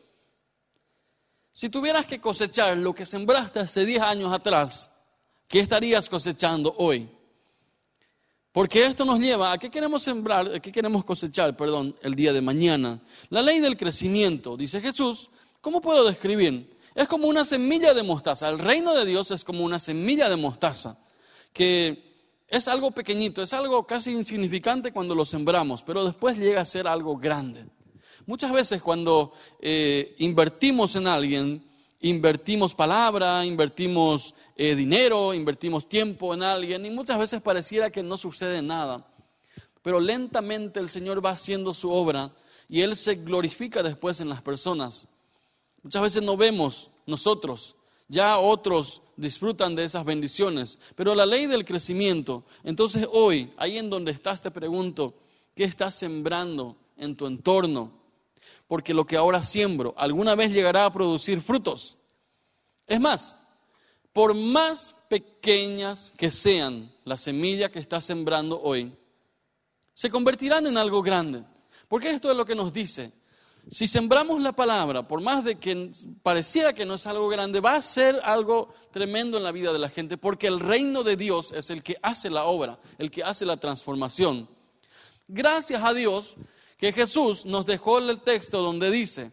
Si 1.53 1.69
tuvieras 1.69 2.07
que 2.07 2.21
cosechar 2.21 2.77
lo 2.77 2.95
que 2.95 3.05
sembraste 3.05 3.59
hace 3.59 3.85
10 3.85 4.01
años 4.01 4.33
atrás, 4.33 4.89
¿qué 5.49 5.59
estarías 5.59 6.09
cosechando 6.09 6.73
hoy? 6.79 7.11
Porque 8.53 8.87
esto 8.87 9.05
nos 9.05 9.19
lleva 9.19 9.51
a 9.51 9.59
qué 9.59 9.69
queremos 9.69 10.03
sembrar, 10.03 10.55
a 10.55 10.61
qué 10.61 10.71
queremos 10.71 11.05
cosechar, 11.05 11.57
perdón, 11.57 11.97
el 12.03 12.15
día 12.15 12.33
de 12.33 12.41
mañana. 12.41 13.03
La 13.29 13.43
ley 13.43 13.59
del 13.59 13.77
crecimiento, 13.77 14.57
dice 14.57 14.81
Jesús, 14.81 15.29
¿Cómo 15.61 15.83
puedo 15.83 16.05
describir? 16.05 16.79
Es 16.95 17.07
como 17.07 17.29
una 17.29 17.45
semilla 17.45 17.93
de 17.93 18.03
mostaza. 18.03 18.49
El 18.49 18.59
reino 18.59 18.95
de 18.95 19.05
Dios 19.05 19.31
es 19.31 19.45
como 19.45 19.65
una 19.65 19.79
semilla 19.79 20.29
de 20.29 20.37
mostaza, 20.37 20.97
que 21.53 22.10
es 22.51 22.67
algo 22.67 22.91
pequeñito, 22.91 23.43
es 23.43 23.53
algo 23.53 23.87
casi 23.87 24.11
insignificante 24.11 24.93
cuando 24.93 25.15
lo 25.15 25.25
sembramos, 25.25 25.85
pero 25.85 26.05
después 26.05 26.37
llega 26.37 26.61
a 26.61 26.65
ser 26.65 26.89
algo 26.89 27.17
grande. 27.17 27.65
Muchas 28.27 28.53
veces 28.53 28.83
cuando 28.83 29.33
eh, 29.61 30.17
invertimos 30.19 30.97
en 30.97 31.07
alguien, 31.07 31.65
invertimos 32.01 32.75
palabra, 32.75 33.45
invertimos 33.45 34.35
eh, 34.57 34.75
dinero, 34.75 35.33
invertimos 35.33 35.89
tiempo 35.89 36.35
en 36.35 36.43
alguien 36.43 36.85
y 36.85 36.91
muchas 36.91 37.19
veces 37.19 37.41
pareciera 37.41 37.91
que 37.91 38.03
no 38.03 38.17
sucede 38.17 38.63
nada. 38.63 39.07
Pero 39.83 40.01
lentamente 40.01 40.81
el 40.81 40.89
Señor 40.89 41.25
va 41.25 41.31
haciendo 41.31 41.73
su 41.73 41.91
obra 41.91 42.33
y 42.69 42.81
Él 42.81 42.97
se 42.97 43.15
glorifica 43.15 43.83
después 43.83 44.21
en 44.21 44.29
las 44.29 44.43
personas. 44.43 45.07
Muchas 45.83 46.03
veces 46.03 46.23
no 46.23 46.37
vemos 46.37 46.91
nosotros, 47.07 47.77
ya 48.11 48.39
otros 48.39 49.03
disfrutan 49.17 49.77
de 49.77 49.85
esas 49.85 50.05
bendiciones, 50.05 50.81
pero 50.97 51.15
la 51.15 51.25
ley 51.25 51.47
del 51.47 51.65
crecimiento, 51.65 52.45
entonces 52.65 53.07
hoy, 53.13 53.53
ahí 53.57 53.79
en 53.79 53.89
donde 53.89 54.11
estás, 54.11 54.43
te 54.43 54.51
pregunto, 54.51 55.15
¿qué 55.55 55.63
estás 55.63 55.95
sembrando 55.95 56.77
en 56.97 57.15
tu 57.15 57.29
entorno? 57.29 57.93
Porque 58.67 58.95
lo 58.95 59.07
que 59.07 59.17
ahora 59.17 59.45
siembro 59.45 59.95
alguna 59.97 60.35
vez 60.35 60.53
llegará 60.53 60.87
a 60.87 60.93
producir 60.93 61.41
frutos. 61.41 61.99
Es 62.85 62.99
más, 62.99 63.39
por 64.13 64.35
más 64.35 64.97
pequeñas 65.09 66.13
que 66.17 66.33
sean 66.33 66.93
las 67.05 67.21
semillas 67.21 67.71
que 67.71 67.79
estás 67.79 68.05
sembrando 68.05 68.61
hoy, 68.61 68.93
se 69.95 70.11
convertirán 70.11 70.67
en 70.67 70.77
algo 70.77 71.01
grande. 71.01 71.45
Porque 71.87 72.11
esto 72.11 72.29
es 72.29 72.37
lo 72.37 72.45
que 72.45 72.57
nos 72.57 72.73
dice 72.73 73.13
si 73.71 73.87
sembramos 73.87 74.43
la 74.43 74.51
palabra, 74.51 75.07
por 75.07 75.21
más 75.21 75.45
de 75.45 75.55
que 75.55 75.93
pareciera 76.25 76.73
que 76.73 76.85
no 76.85 76.95
es 76.95 77.07
algo 77.07 77.29
grande, 77.29 77.61
va 77.61 77.77
a 77.77 77.81
ser 77.81 78.21
algo 78.25 78.75
tremendo 78.91 79.39
en 79.39 79.45
la 79.45 79.53
vida 79.53 79.73
de 79.73 79.79
la 79.79 79.89
gente, 79.89 80.19
porque 80.19 80.49
el 80.49 80.59
reino 80.59 81.05
de 81.05 81.17
Dios 81.17 81.53
es 81.53 81.71
el 81.71 81.85
que 81.85 81.97
hace 82.03 82.31
la 82.31 82.45
obra, 82.45 82.81
el 82.99 83.13
que 83.13 83.23
hace 83.23 83.47
la 83.47 83.59
transformación. 83.59 84.49
Gracias 85.29 85.85
a 85.85 85.95
Dios 85.95 86.35
que 86.79 86.93
Jesús 86.93 87.47
nos 87.47 87.65
dejó 87.65 87.99
el 87.99 88.21
texto 88.23 88.61
donde 88.61 88.91
dice, 88.91 89.31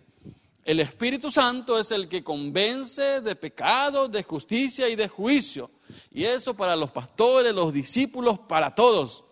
el 0.64 0.82
Espíritu 0.82 1.32
Santo 1.32 1.80
es 1.80 1.90
el 1.90 2.08
que 2.08 2.24
convence 2.24 3.22
de 3.22 3.36
pecado, 3.36 4.08
de 4.08 4.22
justicia 4.22 4.88
y 4.88 4.96
de 4.96 5.08
juicio. 5.08 5.72
Y 6.12 6.26
eso 6.26 6.54
para 6.54 6.76
los 6.76 6.92
pastores, 6.92 7.56
los 7.56 7.74
discípulos, 7.74 8.38
para 8.38 8.76
todos. 8.76 9.24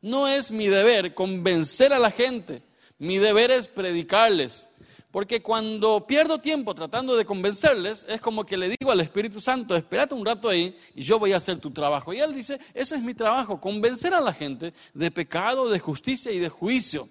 No 0.00 0.28
es 0.28 0.50
mi 0.50 0.68
deber 0.68 1.12
convencer 1.12 1.92
a 1.92 1.98
la 1.98 2.10
gente 2.10 2.69
mi 3.00 3.18
deber 3.18 3.50
es 3.50 3.66
predicarles. 3.66 4.68
Porque 5.10 5.42
cuando 5.42 6.06
pierdo 6.06 6.38
tiempo 6.38 6.72
tratando 6.72 7.16
de 7.16 7.24
convencerles, 7.24 8.06
es 8.08 8.20
como 8.20 8.46
que 8.46 8.56
le 8.56 8.68
digo 8.68 8.92
al 8.92 9.00
Espíritu 9.00 9.40
Santo, 9.40 9.74
espérate 9.74 10.14
un 10.14 10.24
rato 10.24 10.48
ahí 10.48 10.76
y 10.94 11.02
yo 11.02 11.18
voy 11.18 11.32
a 11.32 11.38
hacer 11.38 11.58
tu 11.58 11.72
trabajo. 11.72 12.12
Y 12.12 12.20
él 12.20 12.32
dice, 12.32 12.60
ese 12.74 12.94
es 12.94 13.02
mi 13.02 13.14
trabajo, 13.14 13.60
convencer 13.60 14.14
a 14.14 14.20
la 14.20 14.32
gente 14.32 14.72
de 14.94 15.10
pecado, 15.10 15.68
de 15.68 15.80
justicia 15.80 16.30
y 16.30 16.38
de 16.38 16.48
juicio. 16.48 17.08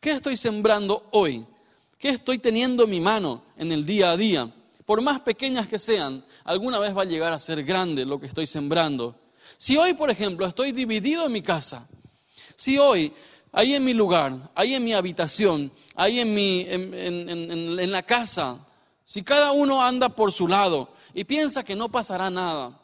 ¿Qué 0.00 0.10
estoy 0.10 0.36
sembrando 0.36 1.08
hoy? 1.12 1.46
¿Qué 1.98 2.10
estoy 2.10 2.38
teniendo 2.38 2.84
en 2.84 2.90
mi 2.90 3.00
mano 3.00 3.44
en 3.56 3.72
el 3.72 3.86
día 3.86 4.10
a 4.10 4.16
día? 4.16 4.52
Por 4.84 5.00
más 5.00 5.20
pequeñas 5.20 5.68
que 5.68 5.78
sean, 5.78 6.22
alguna 6.42 6.78
vez 6.78 6.94
va 6.94 7.02
a 7.02 7.06
llegar 7.06 7.32
a 7.32 7.38
ser 7.38 7.64
grande 7.64 8.04
lo 8.04 8.20
que 8.20 8.26
estoy 8.26 8.46
sembrando. 8.46 9.18
Si 9.56 9.76
hoy, 9.78 9.94
por 9.94 10.10
ejemplo, 10.10 10.44
estoy 10.46 10.72
dividido 10.72 11.24
en 11.24 11.32
mi 11.32 11.40
casa, 11.40 11.88
si 12.56 12.76
hoy, 12.76 13.12
ahí 13.54 13.74
en 13.74 13.84
mi 13.84 13.94
lugar, 13.94 14.50
ahí 14.54 14.74
en 14.74 14.84
mi 14.84 14.92
habitación, 14.92 15.72
ahí 15.94 16.20
en, 16.20 16.34
mi, 16.34 16.66
en, 16.68 17.90
la 17.90 18.02
casa, 18.02 18.58
si 19.04 19.22
cada 19.22 19.52
uno 19.52 19.82
anda 19.82 20.08
por 20.08 20.32
su 20.32 20.48
lado 20.48 20.90
y 21.14 21.24
piensa 21.24 21.64
que 21.64 21.76
no 21.76 21.88
pasará 21.88 22.28
nada, 22.30 22.80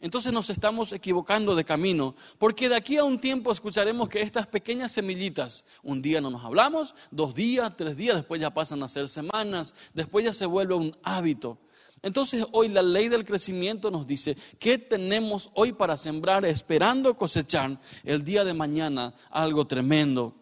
entonces 0.00 0.32
nos 0.32 0.48
estamos 0.50 0.92
equivocando 0.92 1.56
de 1.56 1.64
camino, 1.64 2.14
porque 2.38 2.68
de 2.68 2.76
aquí 2.76 2.96
a 2.96 3.04
un 3.04 3.18
tiempo 3.18 3.50
escucharemos 3.50 4.08
que 4.08 4.22
estas 4.22 4.46
pequeñas 4.46 4.92
semillitas, 4.92 5.64
un 5.82 6.00
día 6.00 6.20
no 6.20 6.30
nos 6.30 6.44
hablamos, 6.44 6.94
dos 7.10 7.34
días, 7.34 7.76
tres 7.76 7.96
días, 7.96 8.14
después 8.14 8.40
ya 8.40 8.50
pasan 8.50 8.80
a 8.84 8.88
ser 8.88 9.08
semanas, 9.08 9.74
después 9.94 10.24
ya 10.24 10.32
se 10.32 10.46
vuelve 10.46 10.74
un 10.74 10.96
hábito. 11.02 11.58
Entonces 12.02 12.44
hoy 12.52 12.68
la 12.68 12.82
ley 12.82 13.08
del 13.08 13.24
crecimiento 13.24 13.90
nos 13.90 14.06
dice, 14.06 14.36
¿qué 14.58 14.78
tenemos 14.78 15.50
hoy 15.54 15.72
para 15.72 15.96
sembrar 15.96 16.44
esperando 16.44 17.16
cosechar 17.16 17.80
el 18.04 18.24
día 18.24 18.44
de 18.44 18.54
mañana 18.54 19.14
algo 19.30 19.66
tremendo? 19.66 20.34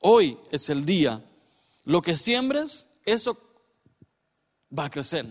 Hoy 0.00 0.38
es 0.50 0.68
el 0.68 0.84
día. 0.84 1.24
Lo 1.84 2.02
que 2.02 2.16
siembres, 2.16 2.86
eso 3.04 3.38
va 4.76 4.86
a 4.86 4.90
crecer. 4.90 5.26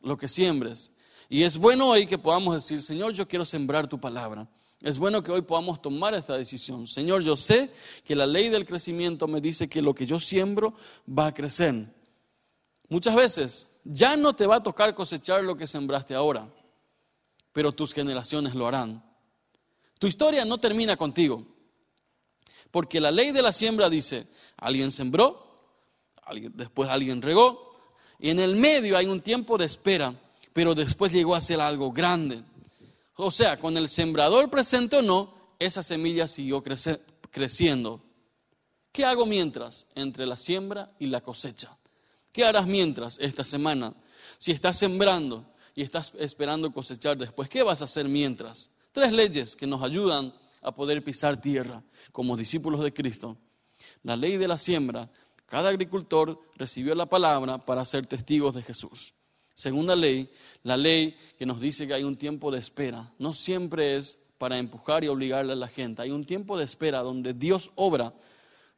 Lo 0.00 0.16
que 0.16 0.28
siembres. 0.28 0.92
Y 1.28 1.42
es 1.42 1.56
bueno 1.56 1.88
hoy 1.88 2.06
que 2.06 2.18
podamos 2.18 2.54
decir, 2.54 2.82
Señor, 2.82 3.12
yo 3.12 3.26
quiero 3.26 3.44
sembrar 3.44 3.88
tu 3.88 3.98
palabra. 4.00 4.48
Es 4.80 4.98
bueno 4.98 5.22
que 5.22 5.32
hoy 5.32 5.42
podamos 5.42 5.80
tomar 5.80 6.14
esta 6.14 6.36
decisión. 6.36 6.86
Señor, 6.86 7.22
yo 7.22 7.36
sé 7.36 7.70
que 8.04 8.14
la 8.14 8.26
ley 8.26 8.50
del 8.50 8.66
crecimiento 8.66 9.26
me 9.26 9.40
dice 9.40 9.66
que 9.68 9.80
lo 9.80 9.94
que 9.94 10.06
yo 10.06 10.20
siembro 10.20 10.74
va 11.08 11.28
a 11.28 11.34
crecer. 11.34 11.86
Muchas 12.94 13.16
veces 13.16 13.68
ya 13.82 14.16
no 14.16 14.36
te 14.36 14.46
va 14.46 14.54
a 14.54 14.62
tocar 14.62 14.94
cosechar 14.94 15.42
lo 15.42 15.56
que 15.56 15.66
sembraste 15.66 16.14
ahora, 16.14 16.48
pero 17.52 17.72
tus 17.72 17.92
generaciones 17.92 18.54
lo 18.54 18.68
harán. 18.68 19.02
Tu 19.98 20.06
historia 20.06 20.44
no 20.44 20.58
termina 20.58 20.96
contigo, 20.96 21.44
porque 22.70 23.00
la 23.00 23.10
ley 23.10 23.32
de 23.32 23.42
la 23.42 23.50
siembra 23.50 23.90
dice, 23.90 24.28
alguien 24.58 24.92
sembró, 24.92 25.44
después 26.52 26.88
alguien 26.88 27.20
regó, 27.20 27.74
y 28.20 28.30
en 28.30 28.38
el 28.38 28.54
medio 28.54 28.96
hay 28.96 29.06
un 29.06 29.20
tiempo 29.20 29.58
de 29.58 29.64
espera 29.64 30.14
pero 30.52 30.72
después 30.76 31.10
llegó 31.10 31.34
a 31.34 31.40
ser 31.40 31.60
algo 31.60 31.90
grande. 31.90 32.44
O 33.16 33.32
sea, 33.32 33.58
con 33.58 33.76
el 33.76 33.88
sembrador 33.88 34.48
presente 34.48 34.98
o 34.98 35.02
no, 35.02 35.34
esa 35.58 35.82
semilla 35.82 36.28
siguió 36.28 36.62
creciendo. 37.32 38.04
¿Qué 38.92 39.04
hago 39.04 39.26
mientras 39.26 39.88
entre 39.96 40.26
la 40.26 40.36
siembra 40.36 40.92
y 41.00 41.06
la 41.06 41.22
cosecha? 41.22 41.76
¿Qué 42.34 42.44
harás 42.44 42.66
mientras 42.66 43.16
esta 43.20 43.44
semana? 43.44 43.94
Si 44.38 44.50
estás 44.50 44.76
sembrando 44.76 45.46
y 45.72 45.82
estás 45.82 46.12
esperando 46.18 46.72
cosechar 46.72 47.16
después, 47.16 47.48
¿qué 47.48 47.62
vas 47.62 47.80
a 47.80 47.84
hacer 47.84 48.08
mientras? 48.08 48.72
Tres 48.90 49.12
leyes 49.12 49.54
que 49.54 49.68
nos 49.68 49.84
ayudan 49.84 50.34
a 50.60 50.74
poder 50.74 51.04
pisar 51.04 51.40
tierra 51.40 51.84
como 52.10 52.36
discípulos 52.36 52.80
de 52.80 52.92
Cristo. 52.92 53.36
La 54.02 54.16
ley 54.16 54.36
de 54.36 54.48
la 54.48 54.56
siembra. 54.56 55.08
Cada 55.46 55.68
agricultor 55.68 56.40
recibió 56.56 56.96
la 56.96 57.06
palabra 57.06 57.58
para 57.58 57.84
ser 57.84 58.04
testigos 58.04 58.52
de 58.56 58.64
Jesús. 58.64 59.14
Segunda 59.54 59.94
ley, 59.94 60.28
la 60.64 60.76
ley 60.76 61.16
que 61.38 61.46
nos 61.46 61.60
dice 61.60 61.86
que 61.86 61.94
hay 61.94 62.02
un 62.02 62.16
tiempo 62.16 62.50
de 62.50 62.58
espera. 62.58 63.12
No 63.16 63.32
siempre 63.32 63.94
es 63.94 64.18
para 64.38 64.58
empujar 64.58 65.04
y 65.04 65.08
obligarle 65.08 65.52
a 65.52 65.56
la 65.56 65.68
gente. 65.68 66.02
Hay 66.02 66.10
un 66.10 66.24
tiempo 66.24 66.58
de 66.58 66.64
espera 66.64 66.98
donde 67.02 67.32
Dios 67.32 67.70
obra, 67.76 68.12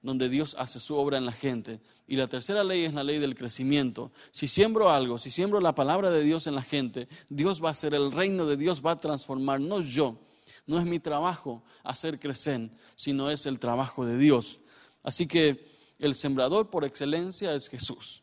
donde 0.06 0.28
Dios 0.28 0.54
hace 0.56 0.78
su 0.78 0.96
obra 0.96 1.18
en 1.18 1.26
la 1.26 1.32
gente. 1.32 1.80
Y 2.06 2.14
la 2.14 2.28
tercera 2.28 2.62
ley 2.62 2.84
es 2.84 2.94
la 2.94 3.02
ley 3.02 3.18
del 3.18 3.34
crecimiento. 3.34 4.12
Si 4.30 4.46
siembro 4.46 4.88
algo, 4.88 5.18
si 5.18 5.32
siembro 5.32 5.60
la 5.60 5.74
palabra 5.74 6.12
de 6.12 6.22
Dios 6.22 6.46
en 6.46 6.54
la 6.54 6.62
gente, 6.62 7.08
Dios 7.28 7.62
va 7.62 7.68
a 7.68 7.72
hacer, 7.72 7.92
el 7.92 8.12
reino 8.12 8.46
de 8.46 8.56
Dios 8.56 8.86
va 8.86 8.92
a 8.92 8.98
transformar, 8.98 9.60
no 9.60 9.80
yo. 9.80 10.16
No 10.64 10.78
es 10.78 10.86
mi 10.86 11.00
trabajo 11.00 11.64
hacer 11.82 12.20
crecer, 12.20 12.70
sino 12.94 13.32
es 13.32 13.46
el 13.46 13.58
trabajo 13.58 14.06
de 14.06 14.16
Dios. 14.16 14.60
Así 15.02 15.26
que 15.26 15.66
el 15.98 16.14
sembrador 16.14 16.70
por 16.70 16.84
excelencia 16.84 17.52
es 17.52 17.68
Jesús. 17.68 18.22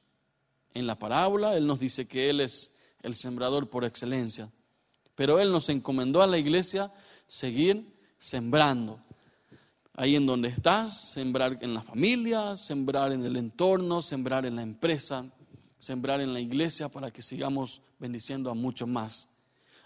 En 0.74 0.88
la 0.88 0.98
parábola 0.98 1.58
Él 1.58 1.68
nos 1.68 1.82
dice 1.82 2.08
que 2.08 2.30
Él 2.30 2.40
es 2.40 2.74
el 3.02 3.14
sembrador 3.14 3.70
por 3.70 3.84
excelencia, 3.84 4.50
pero 5.16 5.38
Él 5.38 5.52
nos 5.52 5.68
encomendó 5.68 6.22
a 6.22 6.28
la 6.28 6.38
iglesia 6.38 6.94
seguir 7.28 7.94
sembrando. 8.20 9.02
Ahí 9.96 10.16
en 10.16 10.26
donde 10.26 10.50
estás, 10.50 11.12
sembrar 11.12 11.60
en 11.62 11.74
la 11.74 11.82
familia, 11.82 12.56
sembrar 12.56 13.12
en 13.12 13.24
el 13.24 13.36
entorno, 13.36 14.02
sembrar 14.02 14.46
en 14.46 14.56
la 14.56 14.64
empresa, 14.64 15.26
sembrar 15.78 16.20
en 16.20 16.34
la 16.34 16.40
iglesia 16.40 16.90
para 16.90 17.12
que 17.12 17.22
sigamos 17.22 17.82
bendiciendo 18.00 18.50
a 18.50 18.56
muchos 18.56 18.88
más. 18.88 19.30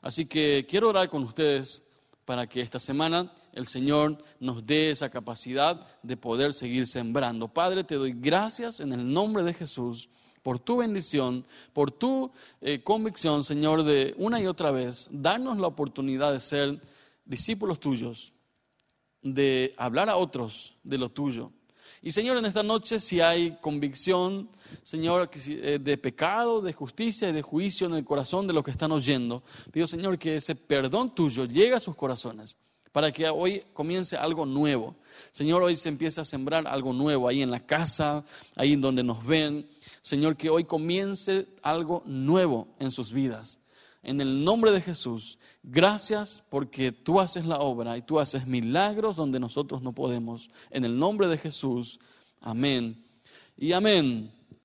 Así 0.01 0.25
que 0.25 0.65
quiero 0.69 0.89
orar 0.89 1.09
con 1.09 1.23
ustedes 1.23 1.83
para 2.23 2.47
que 2.47 2.61
esta 2.61 2.79
semana 2.79 3.33
el 3.53 3.67
Señor 3.67 4.23
nos 4.39 4.65
dé 4.65 4.91
esa 4.91 5.09
capacidad 5.09 5.85
de 6.03 6.15
poder 6.15 6.53
seguir 6.53 6.87
sembrando. 6.87 7.47
Padre, 7.47 7.83
te 7.83 7.95
doy 7.95 8.13
gracias 8.13 8.79
en 8.79 8.93
el 8.93 9.11
nombre 9.11 9.43
de 9.43 9.53
Jesús 9.53 10.09
por 10.43 10.59
tu 10.59 10.77
bendición, 10.77 11.45
por 11.73 11.91
tu 11.91 12.31
eh, 12.61 12.81
convicción, 12.81 13.43
Señor, 13.43 13.83
de 13.83 14.15
una 14.17 14.39
y 14.39 14.45
otra 14.45 14.71
vez, 14.71 15.09
darnos 15.11 15.57
la 15.57 15.67
oportunidad 15.67 16.31
de 16.31 16.39
ser 16.39 16.81
discípulos 17.25 17.79
tuyos, 17.79 18.33
de 19.21 19.73
hablar 19.77 20.10
a 20.10 20.17
otros 20.17 20.75
de 20.84 20.97
lo 20.97 21.10
tuyo. 21.10 21.51
Y 22.01 22.12
Señor, 22.12 22.38
en 22.38 22.45
esta 22.45 22.63
noche, 22.63 22.99
si 22.99 23.19
hay 23.19 23.58
convicción, 23.60 24.49
Señor, 24.84 25.30
eh, 25.47 25.80
de 25.82 25.97
pecado, 25.97 26.62
de 26.62 26.71
justicia 26.73 27.30
y 27.30 27.34
de 27.34 27.41
juicio 27.41 27.88
en 27.88 27.95
el 27.95 28.06
corazón 28.06 28.47
de 28.47 28.53
los 28.53 28.63
que 28.63 28.71
están 28.71 28.91
oyendo, 28.91 29.43
pido, 29.71 29.88
Señor, 29.88 30.17
que 30.17 30.36
ese 30.36 30.56
perdón 30.56 31.13
tuyo 31.13 31.45
llegue 31.45 31.73
a 31.73 31.80
sus 31.80 31.95
corazones 31.95 32.56
para 32.91 33.12
que 33.12 33.27
hoy 33.30 33.63
comience 33.73 34.15
algo 34.15 34.45
nuevo. 34.45 34.95
Señor, 35.32 35.62
hoy 35.62 35.75
se 35.75 35.89
empieza 35.89 36.21
a 36.21 36.25
sembrar 36.25 36.67
algo 36.67 36.93
nuevo 36.93 37.27
ahí 37.27 37.41
en 37.41 37.51
la 37.51 37.60
casa, 37.60 38.23
ahí 38.56 38.73
en 38.73 38.82
donde 38.82 39.03
nos 39.03 39.25
ven, 39.25 39.67
Señor, 40.01 40.36
que 40.36 40.49
hoy 40.49 40.63
comience 40.63 41.47
algo 41.62 42.03
nuevo 42.06 42.67
en 42.80 42.89
sus 42.91 43.12
vidas. 43.12 43.60
En 44.03 44.21
el 44.21 44.43
nombre 44.43 44.71
de 44.71 44.81
Jesús, 44.81 45.38
gracias 45.63 46.43
porque 46.49 46.91
tú 46.91 47.19
haces 47.19 47.45
la 47.45 47.60
obra 47.60 47.97
y 47.97 48.01
tú 48.01 48.19
haces 48.19 48.47
milagros 48.47 49.15
donde 49.15 49.39
nosotros 49.39 49.81
no 49.81 49.93
podemos. 49.93 50.49
En 50.69 50.86
el 50.86 50.97
nombre 50.97 51.27
de 51.27 51.38
Jesús, 51.38 51.99
amén 52.39 53.03
y 53.57 53.73
amén. 53.73 54.37